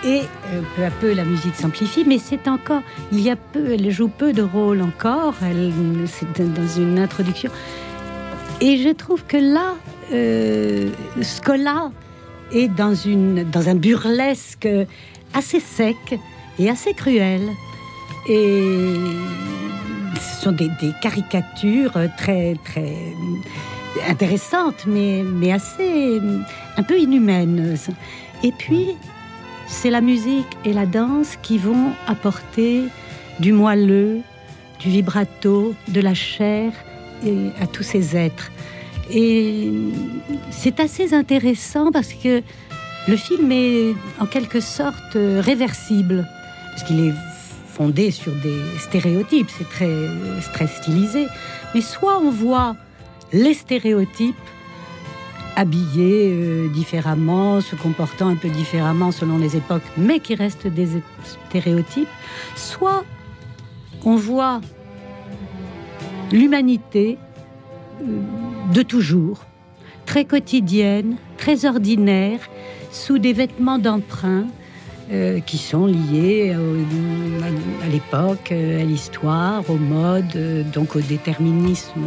Et 0.04 0.20
euh, 0.52 0.60
peu 0.76 0.84
à 0.84 0.90
peu, 0.90 1.14
la 1.14 1.24
musique 1.24 1.54
s'amplifie, 1.54 2.04
mais 2.06 2.18
c'est 2.18 2.48
encore, 2.48 2.82
il 3.12 3.20
y 3.20 3.30
a 3.30 3.36
peu, 3.36 3.72
elle 3.72 3.90
joue 3.90 4.08
peu 4.08 4.34
de 4.34 4.42
rôle 4.42 4.82
encore, 4.82 5.34
c'est 6.06 6.54
dans 6.54 6.68
une 6.68 6.98
introduction. 6.98 7.50
Et 8.60 8.76
je 8.76 8.90
trouve 8.90 9.24
que 9.24 9.38
là, 9.38 9.74
euh, 10.12 10.90
Scola 11.22 11.90
est 12.52 12.68
dans, 12.68 12.94
un 13.68 13.74
burlesque 13.74 14.68
assez 15.32 15.60
sec 15.60 16.18
et 16.58 16.68
assez 16.68 16.92
cruel. 16.92 17.40
Et 18.28 18.94
ce 20.20 20.42
sont 20.42 20.52
des, 20.52 20.68
caricatures 21.00 21.94
très, 22.18 22.54
très 22.64 22.96
intéressantes, 24.06 24.84
mais, 24.86 25.22
mais 25.24 25.52
assez 25.52 26.20
un 26.76 26.82
peu 26.82 26.98
inhumaines. 26.98 27.76
Et 28.42 28.52
puis, 28.52 28.94
c'est 29.66 29.90
la 29.90 30.02
musique 30.02 30.58
et 30.66 30.74
la 30.74 30.84
danse 30.84 31.38
qui 31.40 31.56
vont 31.56 31.92
apporter 32.06 32.84
du 33.38 33.52
moelleux, 33.52 34.20
du 34.80 34.90
vibrato, 34.90 35.74
de 35.88 36.00
la 36.02 36.12
chair 36.12 36.72
à 37.60 37.66
tous 37.66 37.82
ces 37.82 38.16
êtres. 38.16 38.50
Et 39.12 39.70
c'est 40.50 40.78
assez 40.80 41.14
intéressant 41.14 41.90
parce 41.90 42.12
que 42.12 42.42
le 43.08 43.16
film 43.16 43.50
est 43.50 43.94
en 44.20 44.26
quelque 44.26 44.60
sorte 44.60 45.16
euh, 45.16 45.40
réversible, 45.40 46.28
parce 46.70 46.84
qu'il 46.84 47.08
est 47.08 47.14
fondé 47.66 48.10
sur 48.10 48.32
des 48.32 48.60
stéréotypes, 48.78 49.48
c'est 49.56 49.68
très, 49.68 50.06
très 50.52 50.66
stylisé. 50.66 51.26
Mais 51.74 51.80
soit 51.80 52.18
on 52.18 52.30
voit 52.30 52.76
les 53.32 53.54
stéréotypes 53.54 54.36
habillés 55.56 56.30
euh, 56.32 56.68
différemment, 56.68 57.60
se 57.60 57.74
comportant 57.74 58.28
un 58.28 58.36
peu 58.36 58.48
différemment 58.48 59.12
selon 59.12 59.38
les 59.38 59.56
époques, 59.56 59.82
mais 59.96 60.20
qui 60.20 60.34
restent 60.34 60.66
des 60.66 60.88
stéréotypes, 61.48 62.08
soit 62.54 63.04
on 64.04 64.16
voit 64.16 64.60
l'humanité 66.32 67.18
euh, 68.02 68.04
de 68.72 68.82
toujours, 68.82 69.44
très 70.06 70.24
quotidienne, 70.24 71.16
très 71.36 71.64
ordinaire, 71.66 72.40
sous 72.90 73.18
des 73.18 73.32
vêtements 73.32 73.78
d'emprunt 73.78 74.46
euh, 75.12 75.40
qui 75.40 75.58
sont 75.58 75.86
liés 75.86 76.52
à, 76.52 77.88
l'époque, 77.88 78.52
euh, 78.52 78.80
à 78.80 78.84
l'histoire, 78.84 79.68
au 79.68 79.74
mode, 79.74 80.36
euh, 80.36 80.62
donc 80.62 80.94
au 80.94 81.00
déterminisme 81.00 82.00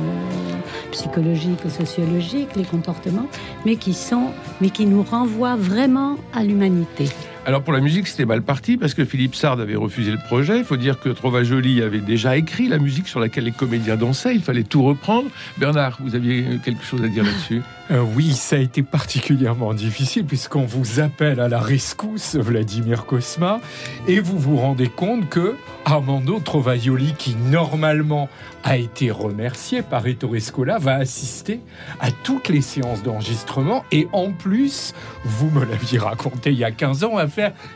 psychologique 0.91 1.69
sociologique, 1.69 2.55
les 2.55 2.63
comportements, 2.63 3.27
mais 3.65 3.75
qui 3.75 3.93
sont, 3.93 4.27
mais 4.61 4.69
qui 4.69 4.85
nous 4.85 5.03
renvoient 5.03 5.57
vraiment 5.57 6.15
à 6.33 6.45
l'humanité. 6.45 7.09
Alors 7.45 7.61
pour 7.61 7.73
la 7.73 7.81
musique, 7.81 8.07
c'était 8.07 8.25
mal 8.25 8.41
parti 8.41 8.77
parce 8.77 8.93
que 8.93 9.03
Philippe 9.03 9.35
Sard 9.35 9.59
avait 9.59 9.75
refusé 9.75 10.11
le 10.11 10.17
projet. 10.17 10.59
Il 10.59 10.63
faut 10.63 10.77
dire 10.77 10.97
que 11.01 11.09
Jolie 11.43 11.81
avait 11.81 11.99
déjà 11.99 12.37
écrit 12.37 12.69
la 12.69 12.77
musique 12.77 13.09
sur 13.09 13.19
laquelle 13.19 13.43
les 13.43 13.51
comédiens 13.51 13.97
dansaient. 13.97 14.33
Il 14.33 14.41
fallait 14.41 14.63
tout 14.63 14.81
reprendre. 14.81 15.29
Bernard, 15.57 15.97
vous 15.99 16.15
aviez 16.15 16.45
quelque 16.63 16.85
chose 16.85 17.03
à 17.03 17.09
dire 17.09 17.25
là-dessus? 17.25 17.61
Euh, 17.91 18.01
oui, 18.15 18.31
ça 18.31 18.55
a 18.55 18.59
été 18.59 18.81
particulièrement 18.81 19.73
difficile 19.73 20.25
puisqu'on 20.25 20.63
vous 20.63 21.01
appelle 21.01 21.41
à 21.41 21.49
la 21.49 21.59
rescousse, 21.59 22.35
Vladimir 22.35 23.05
Kosma, 23.05 23.59
et 24.07 24.21
vous 24.21 24.39
vous 24.39 24.55
rendez 24.55 24.87
compte 24.87 25.27
que 25.27 25.57
Armando 25.83 26.39
Trovaioli, 26.39 27.13
qui 27.17 27.35
normalement 27.35 28.29
a 28.63 28.77
été 28.77 29.11
remercié 29.11 29.81
par 29.81 30.07
Ettore 30.07 30.39
Scola, 30.39 30.79
va 30.79 30.95
assister 30.95 31.59
à 31.99 32.09
toutes 32.09 32.47
les 32.47 32.61
séances 32.61 33.03
d'enregistrement 33.03 33.83
et 33.91 34.07
en 34.13 34.31
plus, 34.31 34.93
vous 35.25 35.49
me 35.49 35.65
l'aviez 35.65 35.99
raconté 35.99 36.51
il 36.51 36.57
y 36.57 36.63
a 36.63 36.71
15 36.71 37.03
ans, 37.03 37.19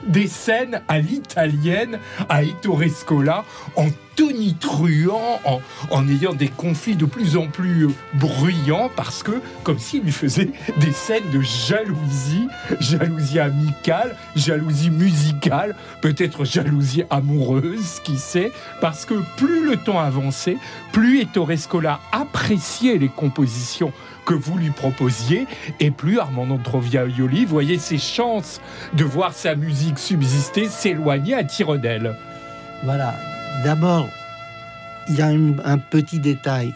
des 0.06 0.28
scènes 0.28 0.82
à 0.88 1.00
l'italienne 1.00 2.00
à 2.30 2.44
Ettore 2.44 2.84
Scola 2.90 3.44
en 3.76 3.88
tonitruant, 4.18 5.40
en, 5.46 5.62
en 5.92 6.08
ayant 6.10 6.34
des 6.34 6.48
conflits 6.50 6.96
de 6.96 7.06
plus 7.06 7.38
en 7.38 7.48
plus 7.48 7.86
euh, 7.86 7.92
bruyants 8.16 8.90
parce 8.96 9.22
que, 9.22 9.40
comme 9.64 9.78
s'il 9.78 10.02
lui 10.02 10.12
faisait 10.12 10.50
des 10.80 10.92
scènes 10.92 11.30
de 11.32 11.40
jalousie, 11.42 12.48
jalousie 12.80 13.40
amicale, 13.40 14.16
jalousie 14.36 14.90
musicale, 14.90 15.76
peut-être 16.02 16.46
jalousie 16.46 17.04
amoureuse, 17.12 18.02
qui 18.04 18.18
sait, 18.18 18.52
parce 18.82 19.06
que 19.06 19.14
plus 19.38 19.64
le 19.64 19.78
temps 19.78 20.00
avançait, 20.00 20.58
plus 20.92 21.22
Ettore 21.22 21.52
Scola 21.56 22.00
appréciait 22.12 22.98
les 22.98 23.10
compositions 23.10 23.94
que 24.28 24.34
vous 24.34 24.58
lui 24.58 24.72
proposiez, 24.72 25.48
et 25.80 25.90
plus 25.90 26.20
Armando 26.20 26.58
Troviaioli 26.62 27.46
voyait 27.46 27.78
ses 27.80 27.98
chances 27.98 28.60
de 28.94 29.06
voir 29.06 29.32
sa 29.34 29.56
musique 29.56 29.98
subsister 29.98 30.68
s'éloigner 30.68 31.34
à 31.34 31.44
tire 31.46 31.80
d'aile. 31.80 32.14
Voilà. 32.84 33.16
D'abord, 33.64 34.06
il 35.10 35.16
y 35.16 35.22
a 35.22 35.32
une- 35.32 35.62
un 35.64 35.78
petit 35.78 36.20
détail. 36.20 36.74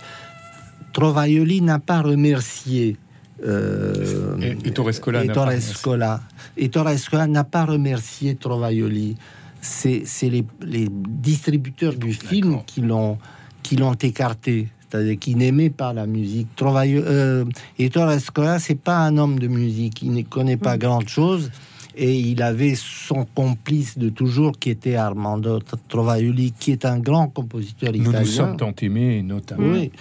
Trovaioli 0.93 1.61
n'a 1.61 1.79
pas 1.79 2.01
remercié. 2.01 2.97
Euh, 3.45 4.37
Et- 4.41 4.67
Ettore 4.69 4.93
Scola 4.93 5.19
n'a 5.19 5.25
pas 5.25 5.31
Ettore 5.33 5.45
remercié. 5.47 5.73
Scola. 5.73 6.21
Ettore 6.57 6.97
Scola 6.97 7.27
n'a 7.27 7.43
pas 7.43 7.65
remercié 7.65 8.35
Trovaioli. 8.35 9.17
C'est 9.61 10.03
les, 10.23 10.45
les 10.63 10.87
distributeurs 10.89 11.95
du 11.95 12.13
film 12.13 12.61
qui 12.65 12.81
l'ont 12.81 13.17
qui 13.61 13.75
l'ont 13.75 13.93
écarté, 13.93 14.69
c'est-à-dire 14.91 15.17
qui 15.19 15.35
n'aimaient 15.35 15.69
pas 15.69 15.93
la 15.93 16.05
musique. 16.05 16.47
Trovaio- 16.55 17.03
euh, 17.05 17.45
Ettore 17.79 18.11
Scola, 18.19 18.59
c'est 18.59 18.75
pas 18.79 18.97
un 18.97 19.17
homme 19.17 19.39
de 19.39 19.47
musique, 19.47 20.01
il 20.01 20.11
ne 20.11 20.21
connaît 20.23 20.57
pas 20.57 20.77
grand 20.77 21.07
chose. 21.07 21.49
Et 21.93 22.15
il 22.17 22.41
avait 22.41 22.75
son 22.75 23.25
complice 23.35 23.97
de 23.97 24.07
toujours 24.07 24.57
qui 24.57 24.69
était 24.69 24.95
Armando 24.95 25.59
Trovaioli, 25.89 26.53
qui 26.57 26.71
est 26.71 26.85
un 26.85 26.99
grand 26.99 27.27
compositeur 27.27 27.91
Nous 27.91 27.99
italien. 28.03 28.19
nous 28.21 28.25
sommes 28.25 28.55
tant 28.57 28.71
aimés, 28.81 29.21
notamment. 29.21 29.73
Oui, 29.73 29.91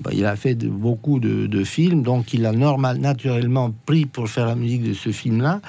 Bah, 0.00 0.10
il 0.14 0.24
a 0.24 0.36
fait 0.36 0.54
de- 0.54 0.68
beaucoup 0.68 1.20
de, 1.20 1.46
de 1.46 1.62
films, 1.64 2.02
donc 2.02 2.32
il 2.32 2.46
a 2.46 2.52
normal, 2.52 2.96
naturellement 2.98 3.70
pris 3.84 4.06
pour 4.06 4.26
faire 4.28 4.46
la 4.46 4.54
musique 4.56 4.82
de 4.84 4.94
ce 4.94 5.10
film-là. 5.12 5.60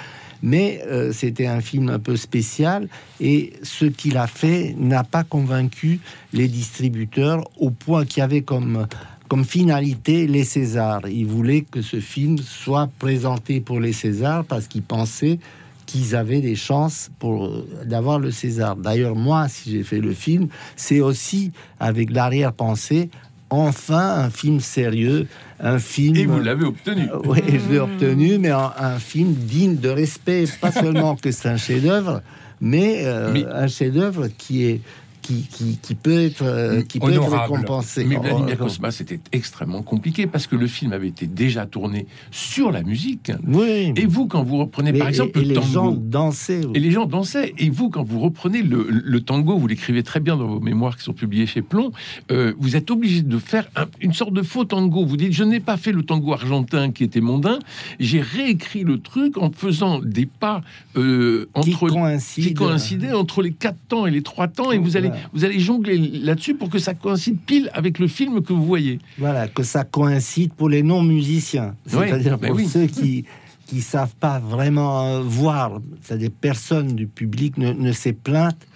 Mais 0.44 0.82
euh, 0.86 1.12
c'était 1.12 1.48
un 1.48 1.62
film 1.62 1.90
un 1.90 2.00
peu 2.00 2.16
spécial 2.16 2.88
et 3.20 3.54
ce 3.64 3.86
qu'il 3.86 4.18
a 4.18 4.28
fait 4.28 4.76
n'a 4.78 5.04
pas 5.04 5.24
convaincu 5.24 6.00
les 6.34 6.48
distributeurs 6.48 7.44
au 7.58 7.70
point 7.70 8.06
qu'il 8.06 8.24
avait 8.24 8.42
comme, 8.42 8.88
comme 9.28 9.46
finalité 9.46 10.28
les 10.28 10.44
Césars. 10.44 11.08
Il 11.08 11.26
voulait 11.26 11.62
que 11.62 11.82
ce 11.82 12.00
film 12.00 12.38
soit 12.38 12.90
présenté 13.00 13.62
pour 13.62 13.80
les 13.80 13.94
Césars 13.94 14.46
parce 14.46 14.68
qu'il 14.68 14.84
pensait 14.84 15.40
qu'ils 15.86 16.16
avaient 16.16 16.42
des 16.42 16.56
chances 16.56 17.10
pour 17.20 17.46
euh, 17.46 17.68
d'avoir 17.86 18.20
le 18.20 18.32
César. 18.32 18.76
D'ailleurs, 18.76 19.16
moi, 19.16 19.48
si 19.48 19.72
j'ai 19.72 19.84
fait 19.84 20.00
le 20.00 20.14
film, 20.14 20.48
c'est 20.76 21.00
aussi 21.00 21.52
avec 21.80 22.12
l'arrière-pensée, 22.12 23.10
enfin 23.50 24.24
un 24.26 24.30
film 24.30 24.60
sérieux, 24.60 25.28
un 25.60 25.80
film. 25.80 26.16
Et 26.16 26.26
vous 26.26 26.40
l'avez 26.40 26.66
obtenu. 26.66 27.04
Euh, 27.12 27.20
Oui, 27.26 27.40
je 27.48 27.72
l'ai 27.72 27.80
obtenu, 27.80 28.38
mais 28.38 28.50
un, 28.50 28.72
un 28.78 29.00
film 29.00 29.34
digne 29.34 29.78
de 29.78 29.90
respect. 29.90 30.46
Pas 30.60 30.72
seulement 30.72 31.16
que 31.16 31.32
c'est 31.32 31.50
un 31.50 31.58
chef-d'œuvre, 31.58 32.22
mais, 32.62 33.02
euh, 33.06 33.32
Mais- 33.34 33.46
un 33.46 33.68
chef-d'œuvre 33.68 34.28
qui 34.38 34.66
est 34.66 34.82
qui, 35.26 35.42
qui, 35.52 35.80
qui 35.82 35.96
peut 35.96 36.20
être, 36.26 36.44
euh, 36.44 36.82
qui 36.84 37.00
peut 37.00 37.12
être 37.12 37.28
récompensé. 37.30 38.06
Mais 38.06 38.16
Vladimir 38.18 38.58
oh, 38.60 38.64
Cosma, 38.66 38.92
c'était 38.92 39.20
extrêmement 39.32 39.82
compliqué 39.82 40.28
parce 40.28 40.46
que 40.46 40.56
le 40.56 40.68
film 40.68 40.94
avait 40.94 41.08
été 41.08 41.26
déjà 41.26 41.66
tourné 41.66 42.06
sur 42.32 42.72
la 42.72 42.84
musique. 42.84 43.32
Oui. 43.48 43.92
Et 43.96 44.06
vous, 44.06 44.28
quand 44.28 44.44
vous 44.44 44.58
reprenez 44.58 44.92
Mais- 44.92 45.00
par 45.00 45.08
exemple 45.08 45.40
et, 45.40 45.42
et 45.42 45.44
le 45.46 45.50
les 45.50 45.56
tango, 45.56 45.68
gens 45.72 45.92
dansaient. 45.92 46.62
et 46.74 46.80
les 46.80 46.92
gens 46.92 47.06
dansaient, 47.06 47.54
et 47.58 47.70
vous, 47.70 47.90
quand 47.90 48.04
vous 48.04 48.20
reprenez 48.20 48.62
le, 48.62 48.88
le 48.90 49.22
tango, 49.22 49.58
vous 49.58 49.68
l'écrivez 49.68 50.04
très 50.04 50.20
bien 50.20 50.38
dans 50.38 50.48
vos 50.48 50.60
mémoires 50.60 50.96
qui 50.98 51.04
sont 51.04 51.14
publiées 51.14 51.48
chez 51.48 51.62
Plomb, 51.64 51.92
euh, 52.32 52.54
vous 52.60 52.76
êtes 52.76 52.92
obligé 52.92 53.22
de 53.24 53.38
faire 53.40 53.68
un- 53.76 53.88
une 54.02 54.14
sorte 54.14 54.34
de 54.34 54.44
faux 54.44 54.66
tango. 54.66 55.06
Vous 55.06 55.18
dites, 55.18 55.34
je 55.34 55.44
n'ai 55.44 55.60
pas 55.60 55.78
fait 55.78 55.92
le 55.92 56.04
tango 56.04 56.34
argentin 56.34 56.92
qui 56.92 57.04
était 57.04 57.22
mondain, 57.22 57.60
j'ai 58.00 58.22
réécrit 58.22 58.84
le 58.84 59.00
truc 59.00 59.38
en 59.38 59.52
faisant 59.52 60.00
des 60.00 60.26
pas 60.28 60.62
euh, 60.98 61.48
qui 61.64 61.74
entre 61.74 61.90
qui 62.36 62.54
coïncidaient 62.54 63.14
entre 63.14 63.42
les 63.42 63.52
quatre 63.52 63.78
temps 63.88 64.06
et 64.06 64.12
les 64.12 64.22
trois 64.22 64.48
temps, 64.48 64.72
et 64.72 64.78
vous 64.78 64.98
allez. 64.98 65.10
Vous 65.34 65.46
allez 65.46 65.60
jongler 65.60 65.98
là-dessus 65.98 66.56
pour 66.56 66.70
que 66.70 66.80
ça 66.80 66.94
coïncide 66.94 67.40
pile 67.46 67.70
avec 67.74 68.00
le 68.00 68.08
film 68.08 68.42
que 68.42 68.54
vous 68.54 68.66
voyez. 68.66 69.00
Voilà, 69.18 69.48
que 69.48 69.64
ça 69.64 69.84
coïncide 69.84 70.54
pour 70.54 70.70
les 70.70 70.84
non-musiciens. 70.84 71.76
C'est-à-dire 71.86 72.38
ben 72.38 72.48
pour 72.48 72.58
oui. 72.58 72.68
ceux 72.68 72.88
qui 72.88 73.26
qui 73.66 73.82
savent 73.82 74.16
pas 74.16 74.40
vraiment 74.40 75.08
euh, 75.08 75.22
voir. 75.22 75.82
C'est-à-dire 76.02 76.30
personne 76.40 76.96
du 76.96 77.08
public 77.08 77.58
ne, 77.58 77.74
ne 77.74 77.92
s'est 77.92 78.14
plainte 78.14 78.68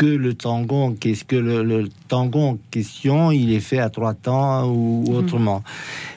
que 0.00 0.06
le 0.06 0.32
tango, 0.32 0.76
en 0.76 0.92
ques- 0.94 1.24
que 1.26 1.36
le, 1.36 1.62
le 1.62 1.86
tango 2.08 2.38
en 2.40 2.58
question, 2.70 3.30
il 3.32 3.52
est 3.52 3.60
fait 3.60 3.80
à 3.80 3.90
trois 3.90 4.14
temps 4.14 4.66
ou 4.66 5.04
Mhm. 5.06 5.14
autrement. 5.14 5.62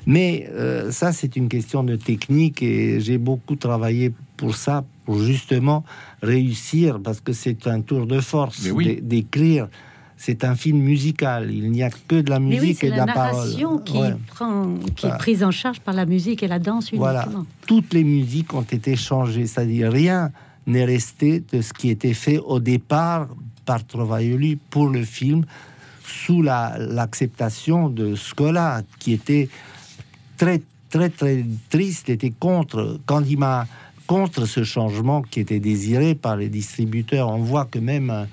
Mais 0.05 0.49
euh, 0.53 0.89
ça, 0.91 1.11
c'est 1.11 1.35
une 1.35 1.49
question 1.49 1.83
de 1.83 1.97
technique 1.97 2.63
et 2.63 3.01
j'ai 3.01 3.17
beaucoup 3.17 3.57
travaillé 3.57 4.13
pour 4.37 4.55
ça, 4.55 4.85
pour 5.05 5.19
justement 5.19 5.83
réussir, 6.21 7.01
parce 7.03 7.19
que 7.19 7.33
c'est 7.33 7.67
un 7.67 7.81
tour 7.81 8.05
de 8.07 8.21
force 8.21 8.63
Mais 8.63 8.71
oui. 8.71 8.85
d'é- 8.85 9.01
d'écrire. 9.01 9.67
C'est 10.15 10.45
un 10.45 10.55
film 10.55 10.77
musical. 10.77 11.51
Il 11.51 11.69
n'y 11.69 11.83
a 11.83 11.89
que 11.89 12.21
de 12.21 12.29
la 12.29 12.39
Mais 12.39 12.51
oui, 12.55 12.61
musique 12.61 12.77
c'est 12.79 12.87
et 12.87 12.91
de 12.91 12.95
la 12.95 13.05
la, 13.05 13.13
parole. 13.13 13.35
narration 13.35 13.77
qui, 13.79 13.97
Ouais. 13.97 14.15
prend, 14.27 14.75
qui 14.95 15.01
Voilà. 15.01 15.15
est 15.15 15.17
prise 15.17 15.43
en 15.43 15.51
charge 15.51 15.81
par 15.81 15.93
la 15.93 16.05
musique 16.05 16.41
et 16.41 16.47
la 16.47 16.59
danse 16.59 16.85
uniquement. 16.91 17.07
Voilà. 17.11 17.27
Toutes 17.67 17.93
les 17.93 18.05
musiques 18.05 18.53
ont 18.53 18.61
été 18.61 18.95
changées, 18.95 19.45
c'est-à-dire 19.45 19.91
rien 19.91 20.31
n'est 20.67 20.85
resté 20.85 21.43
de 21.51 21.61
ce 21.61 21.73
qui 21.73 21.89
était 21.89 22.13
fait 22.13 22.37
au 22.37 22.61
départ 22.61 23.27
par 23.65 23.85
Trovaioli 23.85 24.57
pour 24.69 24.87
le 24.89 25.03
film, 25.03 25.45
sous 26.05 26.41
la- 26.41 26.75
l'acceptation 26.77 27.89
de 27.89 28.15
Scola, 28.15 28.81
qui 28.99 29.13
était 29.13 29.49
très, 30.37 30.61
très, 30.89 31.09
très 31.09 31.45
triste, 31.69 32.09
était 32.09 32.33
contre. 32.37 32.99
Quand 33.05 33.21
il 33.27 33.37
m'a 33.39 33.65
contre 34.05 34.45
ce 34.45 34.63
changement 34.65 35.21
qui 35.21 35.39
était 35.39 35.61
désiré 35.61 36.13
par 36.13 36.35
les 36.35 36.49
distributeurs, 36.49 37.29
on 37.29 37.37
voit 37.37 37.65
que 37.65 37.79
même 37.79 38.09
un, 38.09 38.27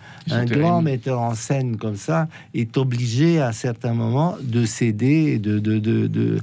grand 0.46 0.82
metteur 0.82 1.20
en 1.20 1.34
scène 1.34 1.76
comme 1.76 1.96
ça 1.96 2.28
est 2.54 2.76
obligé 2.76 3.40
à 3.40 3.52
certains 3.52 3.94
moments 3.94 4.36
de 4.42 4.64
céder 4.64 5.34
et 5.34 5.38
de, 5.38 5.60
de, 5.60 5.78
de, 5.78 6.08
de, 6.08 6.40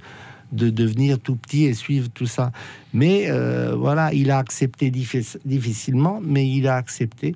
de 0.54 0.70
devenir 0.70 1.20
tout 1.20 1.36
petit 1.36 1.66
et 1.66 1.74
suivre 1.74 2.08
tout 2.14 2.26
ça. 2.26 2.54
Mais 2.94 3.26
euh, 3.28 3.76
voilà, 3.76 4.14
il 4.14 4.32
a 4.32 4.38
accepté 4.38 4.90
diffi- 4.92 5.38
difficilement, 5.44 6.22
mais 6.24 6.48
il 6.50 6.66
a 6.68 6.76
accepté. 6.78 7.36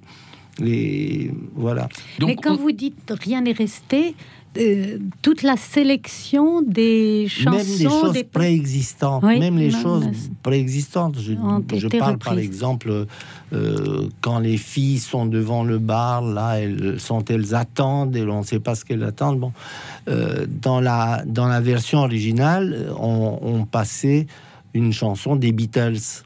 Et 0.63 1.32
voilà. 1.56 1.88
Donc, 2.19 2.30
Mais 2.30 2.36
quand 2.36 2.54
on- 2.54 2.58
vous 2.58 2.71
dites 2.71 3.12
rien 3.21 3.41
n'est 3.41 3.52
resté, 3.52 4.15
euh, 4.58 4.97
toute 5.21 5.43
la 5.43 5.56
sélection 5.56 6.62
des 6.62 7.26
chansons, 7.30 7.52
même 7.52 7.65
les 7.80 7.84
choses 7.89 8.13
des 8.13 8.24
préexistantes, 8.26 9.24
Oui, 9.26 9.39
même 9.39 9.58
les 9.58 9.69
même 9.71 9.82
choses 9.82 10.30
préexistantes. 10.43 11.17
Je, 11.19 11.34
je 11.78 11.88
parle 11.88 12.17
par 12.17 12.38
exemple 12.38 13.06
euh, 13.54 14.10
quand 14.19 14.39
les 14.39 14.58
filles 14.58 15.00
sont 15.00 15.26
devant 15.26 15.63
le 15.63 15.78
bar, 15.80 16.21
là, 16.21 16.60
elles 16.60 17.00
sont 17.00 17.24
elles 17.26 17.56
attendent 17.56 18.15
et 18.17 18.24
on 18.24 18.39
ne 18.41 18.45
sait 18.45 18.60
pas 18.60 18.76
ce 18.76 18.84
qu'elles 18.84 19.04
attendent. 19.04 19.39
Bon, 19.39 19.54
euh, 20.10 20.45
dans 20.62 20.82
la 20.82 21.24
dans 21.26 21.47
la 21.47 21.62
version 21.62 22.00
originale, 22.00 22.93
on, 23.00 23.39
on 23.41 23.65
passait 23.65 24.28
une 24.74 24.91
chanson 24.91 25.36
des 25.38 25.54
Beatles. 25.54 26.24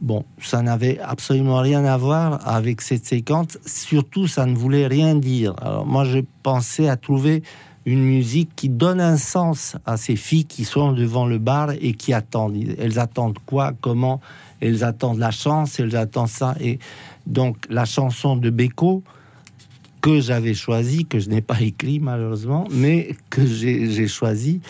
Bon, 0.00 0.24
ça 0.40 0.62
n'avait 0.62 0.98
absolument 1.00 1.58
rien 1.58 1.84
à 1.84 1.96
voir 1.98 2.46
avec 2.48 2.80
cette 2.80 3.04
séquence. 3.04 3.58
Surtout, 3.66 4.26
ça 4.26 4.46
ne 4.46 4.54
voulait 4.54 4.86
rien 4.86 5.14
dire. 5.14 5.54
Alors 5.60 5.84
moi, 5.84 6.04
je 6.04 6.20
pensais 6.42 6.88
à 6.88 6.96
trouver 6.96 7.42
une 7.84 8.02
musique 8.02 8.50
qui 8.56 8.68
donne 8.68 9.00
un 9.00 9.16
sens 9.16 9.76
à 9.84 9.96
ces 9.96 10.16
filles 10.16 10.44
qui 10.46 10.64
sont 10.64 10.92
devant 10.92 11.26
le 11.26 11.38
bar 11.38 11.72
et 11.80 11.92
qui 11.92 12.12
attendent. 12.12 12.56
Elles 12.78 12.98
attendent 12.98 13.38
quoi 13.44 13.72
Comment? 13.80 14.20
Elles 14.60 14.84
attendent 14.84 15.18
la 15.18 15.30
chance, 15.30 15.78
elles 15.80 15.96
attendent 15.96 16.28
ça. 16.28 16.54
Et 16.60 16.78
donc, 17.26 17.56
la 17.68 17.84
chanson 17.84 18.36
de 18.36 18.48
Beko, 18.50 19.02
que 20.00 20.20
j'avais 20.20 20.54
choisie, 20.54 21.04
que 21.04 21.18
je 21.18 21.28
n'ai 21.28 21.42
pas 21.42 21.60
écrit 21.60 22.00
malheureusement, 22.00 22.66
mais 22.70 23.16
que 23.28 23.44
j'ai 23.44 23.90
j'ai 23.90 24.08
choisi, 24.08 24.60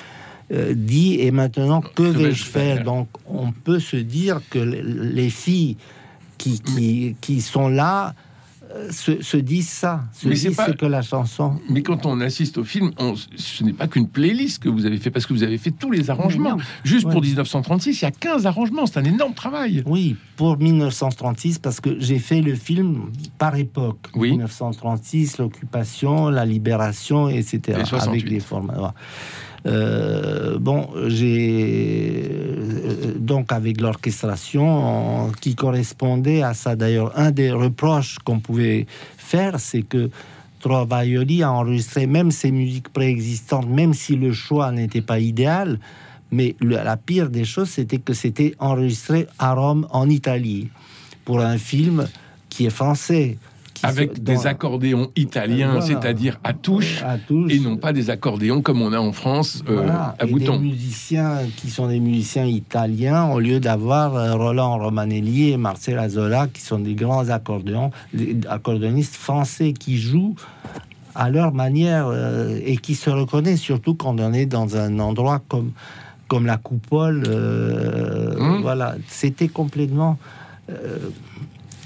euh, 0.53 0.75
dit 0.75 1.21
et 1.21 1.31
maintenant 1.31 1.81
que 1.81 2.03
vais-je 2.03 2.45
faire 2.45 2.83
Donc 2.85 3.09
on 3.27 3.53
peut 3.53 3.81
se 3.81 3.97
dire 3.97 4.41
que 4.51 4.59
les 4.59 5.31
filles 5.31 5.77
qui, 6.39 6.61
qui, 6.61 7.17
qui 7.21 7.41
sont 7.41 7.69
là 7.69 8.15
euh, 8.73 8.89
se, 8.93 9.21
se 9.21 9.37
disent 9.37 9.69
ça, 9.69 10.05
se 10.13 10.29
Mais 10.29 10.35
disent 10.37 10.55
pas- 10.55 10.67
ce 10.69 10.71
que 10.73 10.87
la 10.87 11.03
chanson. 11.03 11.59
Mais 11.69 11.83
quand 11.83 12.07
on 12.07 12.21
assiste 12.21 12.57
au 12.57 12.63
film, 12.65 12.93
on- 12.99 13.15
ce 13.17 13.65
n'est 13.65 13.73
pas 13.73 13.89
qu'une 13.89 14.07
playlist 14.07 14.63
que 14.63 14.69
vous 14.69 14.87
avez 14.87 14.97
fait, 14.99 15.11
parce 15.11 15.27
que 15.27 15.33
vous 15.33 15.43
avez 15.43 15.59
fait 15.59 15.73
tous 15.73 15.91
les 15.91 16.09
arrangements. 16.09 16.57
Juste 16.85 17.03
pour 17.11 17.17
Ouais. 17.21 17.27
1936, 17.27 18.01
il 18.01 18.05
y 18.05 18.09
a 18.09 18.13
15 18.13 18.47
arrangements, 18.47 18.87
c'est 18.87 18.99
un 19.01 19.05
énorme 19.05 19.35
travail. 19.35 19.83
Oui, 19.87 20.15
pour 20.37 20.57
1936, 20.57 21.59
parce 21.59 21.81
que 21.81 21.99
j'ai 21.99 22.21
fait 22.21 22.43
le 22.43 22.55
film 22.55 23.11
par 23.39 23.57
époque. 23.57 24.07
Oui. 24.15 24.31
1936, 24.31 25.39
l'occupation, 25.39 26.29
la 26.31 26.47
libération, 26.47 27.29
etc. 27.29 27.79
Et 27.81 27.85
68. 27.85 28.09
avec 28.21 28.29
des 28.29 28.41
formats. 28.41 28.95
Euh, 29.67 30.59
bon, 30.59 30.89
j'ai 31.07 32.31
euh, 32.31 33.15
donc 33.19 33.53
avec 33.53 33.81
l'orchestration 33.81 35.31
qui 35.41 35.55
correspondait 35.55 36.43
à 36.43 36.55
ça. 36.55 36.77
D'ailleurs, 36.77 37.13
un 37.19 37.31
des 37.31 37.51
reproches 37.51 38.19
qu'on 38.25 38.41
pouvait 38.41 38.87
faire, 39.19 39.61
c'est 39.61 39.83
que 39.83 40.11
Trovaioli 40.61 41.43
a 41.43 41.53
enregistré 41.53 42.07
même 42.07 42.31
ses 42.31 42.51
musiques 42.51 42.91
préexistantes, 42.91 43.69
même 43.69 43.95
si 43.95 44.17
le 44.17 44.33
choix 44.33 44.73
n'était 44.73 45.03
pas 45.03 45.19
idéal. 45.19 45.79
Mais 46.33 46.55
la 46.61 46.97
pire 46.97 47.29
des 47.29 47.45
choses, 47.45 47.71
c'était 47.71 47.99
que 47.99 48.15
c'était 48.15 48.55
enregistré 48.59 49.27
à 49.39 49.55
Rome, 49.55 49.87
en 49.91 50.09
Italie, 50.09 50.69
pour 51.25 51.41
un 51.41 51.59
film 51.59 52.07
qui 52.49 52.67
est 52.67 52.71
français. 52.71 53.37
Avec 53.83 54.23
des 54.23 54.47
accordéons 54.47 55.11
italiens, 55.17 55.73
Voilà. 55.79 55.87
c'est-à-dire 55.87 56.39
à 56.45 56.53
touche, 56.53 57.03
à 57.03 57.17
touche. 57.19 57.53
et 57.53 57.59
non 57.61 57.77
pas 57.77 57.93
des 57.93 58.11
accordéons 58.11 58.61
comme 58.63 58.83
on 58.83 58.93
a 58.93 58.99
en 58.99 59.13
France 59.13 59.63
euh, 59.69 59.77
Voilà. 59.77 60.15
à 60.19 60.27
Et 60.27 60.31
bouton. 60.31 60.57
Des 60.57 60.67
musiciens 60.69 61.39
qui 61.57 61.71
sont 61.71 61.89
des 61.89 62.01
musiciens 62.01 62.45
italiens, 62.47 63.31
au 63.31 63.41
lieu 63.41 63.61
d'avoir 63.61 64.15
euh, 64.17 64.35
Roland 64.35 64.79
Romanelli 64.79 65.51
et 65.51 65.57
Marcel 65.57 65.99
Azola, 65.99 66.47
qui 66.53 66.61
sont 66.61 66.79
des 66.79 66.95
grands 66.95 67.29
accordéons, 67.31 67.91
des 68.13 68.37
accordéonistes 68.49 69.17
français 69.17 69.73
qui 69.73 69.97
jouent 69.99 70.35
à 71.15 71.29
leur 71.31 71.53
manière 71.53 72.07
euh, 72.09 72.59
et 72.65 72.77
qui 72.77 72.95
se 72.95 73.11
reconnaissent, 73.11 73.61
surtout 73.61 73.95
quand 73.95 74.19
on 74.21 74.33
est 74.33 74.47
dans 74.47 74.77
un 74.77 74.99
endroit 75.01 75.41
comme, 75.49 75.73
comme 76.29 76.47
la 76.47 76.57
coupole. 76.57 77.25
euh, 77.29 78.37
Hum. 78.39 78.63
Voilà, 78.63 78.95
c'était 79.09 79.49
complètement. 79.49 80.19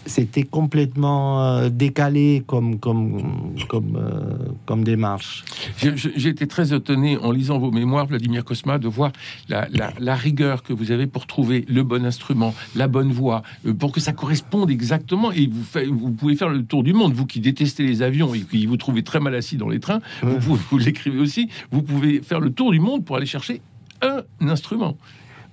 C'était 0.07 0.43
complètement 0.43 1.43
euh, 1.45 1.69
décalé 1.71 2.43
comme, 2.47 2.79
comme, 2.79 3.55
comme, 3.69 3.97
euh, 3.97 4.49
comme 4.67 4.85
démarche. 4.85 5.45
J'ai- 5.79 6.29
été 6.29 6.47
très 6.47 6.75
étonné 6.75 7.17
en 7.17 7.31
lisant 7.31 7.59
vos 7.59 7.71
mémoires, 7.71 8.07
Vladimir 8.07 8.45
Kosma, 8.45 8.79
de 8.79 8.89
voir 8.89 9.13
la, 9.49 9.69
la- 9.73 9.93
la 9.99 10.15
rigueur 10.15 10.63
que 10.63 10.73
vous 10.73 10.91
avez 10.91 11.07
pour 11.07 11.27
trouver 11.27 11.65
le 11.69 11.83
bon 11.83 12.05
instrument, 12.05 12.55
la 12.75 12.89
bonne 12.89 13.13
voix, 13.13 13.43
euh, 13.67 13.73
pour 13.75 13.93
que 13.93 14.01
ça 14.01 14.13
corresponde 14.13 14.71
exactement. 14.71 15.31
Et 15.33 15.47
vous, 15.49 16.11
pouvez 16.11 16.37
faire 16.37 16.49
le 16.49 16.65
tour 16.65 16.83
du 16.83 16.93
monde. 16.93 17.13
Vous 17.15 17.27
qui 17.27 17.41
détestez 17.41 17.85
les 17.85 18.03
avions 18.03 18.35
et 18.35 18.41
qui 18.41 18.67
vous 18.67 18.77
trouvez 18.77 19.03
très 19.03 19.21
mal 19.21 19.35
assis 19.35 19.57
dans 19.57 19.69
les 19.69 19.81
trains, 19.81 20.01
vous, 20.23 20.39
vous- 20.39 20.61
vous 20.71 20.79
l'écrivez 20.79 21.19
aussi. 21.19 21.49
Vous 21.71 21.83
pouvez 21.83 22.21
faire 22.21 22.41
le 22.41 22.51
tour 22.51 22.73
du 22.73 22.81
monde 22.81 23.05
pour 23.05 23.17
aller 23.17 23.27
chercher 23.27 23.61
un 24.03 24.23
instrument. 24.49 24.97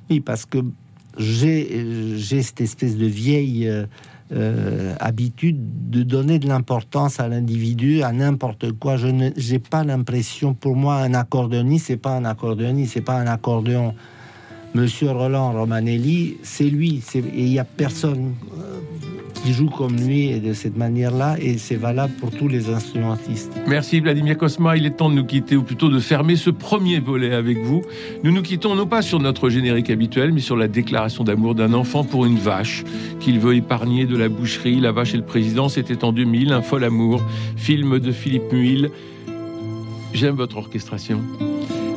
Oui, 0.10 0.20
parce 0.20 0.46
que 0.46 0.58
j'ai 1.18 2.16
j'ai 2.18 2.42
cette 2.42 2.62
espèce 2.62 2.98
de 2.98 3.06
vieille 3.06 3.68
euh, 3.68 3.86
euh, 4.34 4.96
habitude 5.00 5.89
de 5.89 6.04
donner 6.04 6.39
de 6.39 6.48
l'importance 6.48 7.20
à 7.20 7.28
l'individu, 7.28 8.02
à 8.02 8.12
n'importe 8.12 8.72
quoi. 8.74 8.98
Je 8.98 9.08
n'ai 9.08 9.60
pas 9.60 9.84
l'impression, 9.84 10.54
pour 10.54 10.76
moi, 10.76 10.96
un 10.98 11.13
accordéoniste, 11.13 11.88
c'est 11.88 11.98
pas 11.98 12.15
un 12.15 12.26
accordéoniste, 12.26 12.94
c'est 12.94 13.02
pas 13.02 13.20
un 13.20 13.28
accordéon. 13.28 13.94
Monsieur 14.74 15.12
Roland 15.12 15.52
Romanelli, 15.52 16.38
c'est 16.44 16.70
lui, 16.70 17.04
et 17.15 17.20
il 17.44 17.50
y 17.50 17.60
a 17.60 17.65
personne 17.65 18.36
euh, 18.58 18.80
qui 19.43 19.54
joue 19.54 19.69
comme 19.69 19.95
lui 19.95 20.30
et 20.30 20.39
de 20.39 20.54
cette 20.54 20.77
manière-là, 20.77 21.36
et 21.39 21.58
c'est 21.58 21.75
valable 21.75 22.13
pour 22.19 22.32
tous 22.32 22.47
les 22.47 22.69
instrumentistes. 22.69 23.51
Merci 23.67 23.99
Vladimir 23.99 24.38
Kosma, 24.38 24.77
il 24.77 24.86
est 24.86 24.91
temps 24.97 25.10
de 25.10 25.15
nous 25.15 25.25
quitter, 25.25 25.56
ou 25.56 25.63
plutôt 25.63 25.89
de 25.89 25.99
fermer 25.99 26.36
ce 26.36 26.49
premier 26.49 26.99
volet 26.99 27.34
avec 27.34 27.63
vous. 27.63 27.82
Nous 28.23 28.32
nous 28.32 28.41
quittons 28.41 28.75
non 28.75 28.86
pas 28.86 29.01
sur 29.01 29.19
notre 29.19 29.49
générique 29.49 29.89
habituel, 29.89 30.32
mais 30.32 30.41
sur 30.41 30.56
la 30.56 30.67
déclaration 30.67 31.23
d'amour 31.23 31.56
d'un 31.56 31.73
enfant 31.73 32.04
pour 32.04 32.25
une 32.25 32.38
vache 32.38 32.84
qu'il 33.19 33.39
veut 33.39 33.56
épargner 33.56 34.06
de 34.06 34.17
la 34.17 34.30
boucherie. 34.30 34.80
La 34.80 34.91
vache 34.91 35.13
et 35.13 35.17
le 35.17 35.25
président, 35.25 35.69
c'était 35.69 36.04
en 36.04 36.12
2000, 36.12 36.54
un 36.54 36.62
fol 36.62 36.84
amour, 36.84 37.21
film 37.56 37.99
de 37.99 38.12
Philippe 38.12 38.51
Muil. 38.51 38.89
J'aime 40.13 40.36
votre 40.36 40.58
orchestration. 40.58 41.21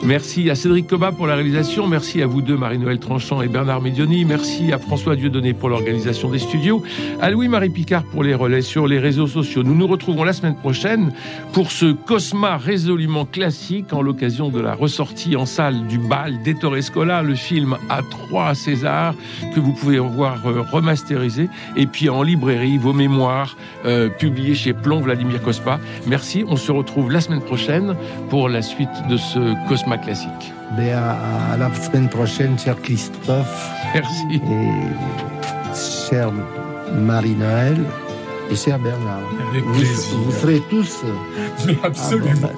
Merci 0.07 0.51
à 0.51 0.55
Cédric 0.55 0.87
Coba 0.87 1.13
pour 1.13 1.27
la 1.27 1.35
réalisation. 1.35 1.87
Merci 1.87 2.21
à 2.21 2.27
vous 2.27 2.43
deux, 2.43 2.59
Marie-Noël 2.59 2.99
Tranchant 2.99 3.41
et 3.41 3.49
Bernard 3.49 3.81
Medioni. 3.81 4.27
Merci 4.27 4.71
à 4.71 4.79
François 4.79 5.17
Dieudonné 5.17 5.55
pour 5.55 5.71
l'organisation 5.71 6.29
des 6.29 6.39
studios. 6.39 6.83
À 7.23 7.31
Louis-Marie 7.31 7.71
Picard 7.71 8.03
pour 8.05 8.23
les 8.23 8.35
relais 8.35 8.61
sur 8.61 8.87
les 8.87 8.99
réseaux 8.99 9.27
sociaux. 9.27 9.63
Nous 9.63 9.75
nous 9.75 9.87
retrouvons 9.87 10.23
la 10.23 10.35
semaine 10.35 10.57
prochaine 10.57 11.11
pour 11.55 11.73
ce 11.73 11.93
Cosma 11.93 12.59
résolument 12.59 13.25
classique 13.25 13.95
en 13.95 14.03
l'occasion 14.03 14.51
de 14.51 14.61
la 14.61 14.75
ressortie 14.75 15.37
en 15.37 15.47
salle 15.47 15.87
du 15.87 15.99
bal 15.99 16.43
d'Ettore 16.43 16.83
Scola, 16.83 17.23
le 17.23 17.35
film 17.35 17.79
à 17.89 18.03
trois 18.03 18.55
César 18.55 19.15
que 19.55 19.61
vous 19.61 19.73
pouvez 19.73 19.99
voir 19.99 20.47
euh, 20.47 20.61
remasterisé. 20.71 21.49
Et 21.77 21.87
puis 21.87 22.11
en 22.11 22.23
librairie, 22.23 22.77
vos 22.77 22.93
mémoires 22.93 23.57
euh, 23.87 24.11
publiées 24.11 24.55
chez 24.55 24.75
Plomb 24.75 25.01
Vladimir 25.01 25.41
Cosma. 25.41 25.81
Merci. 26.07 26.45
On 26.47 26.57
se 26.57 26.73
retrouve 26.73 27.11
la 27.11 27.23
semaine 27.23 27.41
prochaine 27.41 27.97
pour 28.29 28.51
la 28.51 28.61
suite 28.61 28.91
de 29.09 29.17
ce 29.17 29.39
Cosma 29.67 29.94
classique. 29.99 30.53
Ben, 30.77 30.95
à, 30.97 31.53
à 31.53 31.57
la 31.57 31.73
semaine 31.75 32.09
prochaine, 32.09 32.59
cher 32.59 32.81
Christophe 32.83 33.71
Merci. 33.95 34.41
et 34.43 36.11
cher 36.11 36.31
Marie-Noël 36.95 37.79
et 38.51 38.57
cher 38.57 38.79
Bernard. 38.79 39.21
Avec 39.51 39.65
Vous, 39.65 39.73
plaisir. 39.75 40.17
vous 40.25 40.33
serez 40.33 40.61
tous. 40.71 41.03
Mais 41.67 41.79
absolument. 41.83 42.51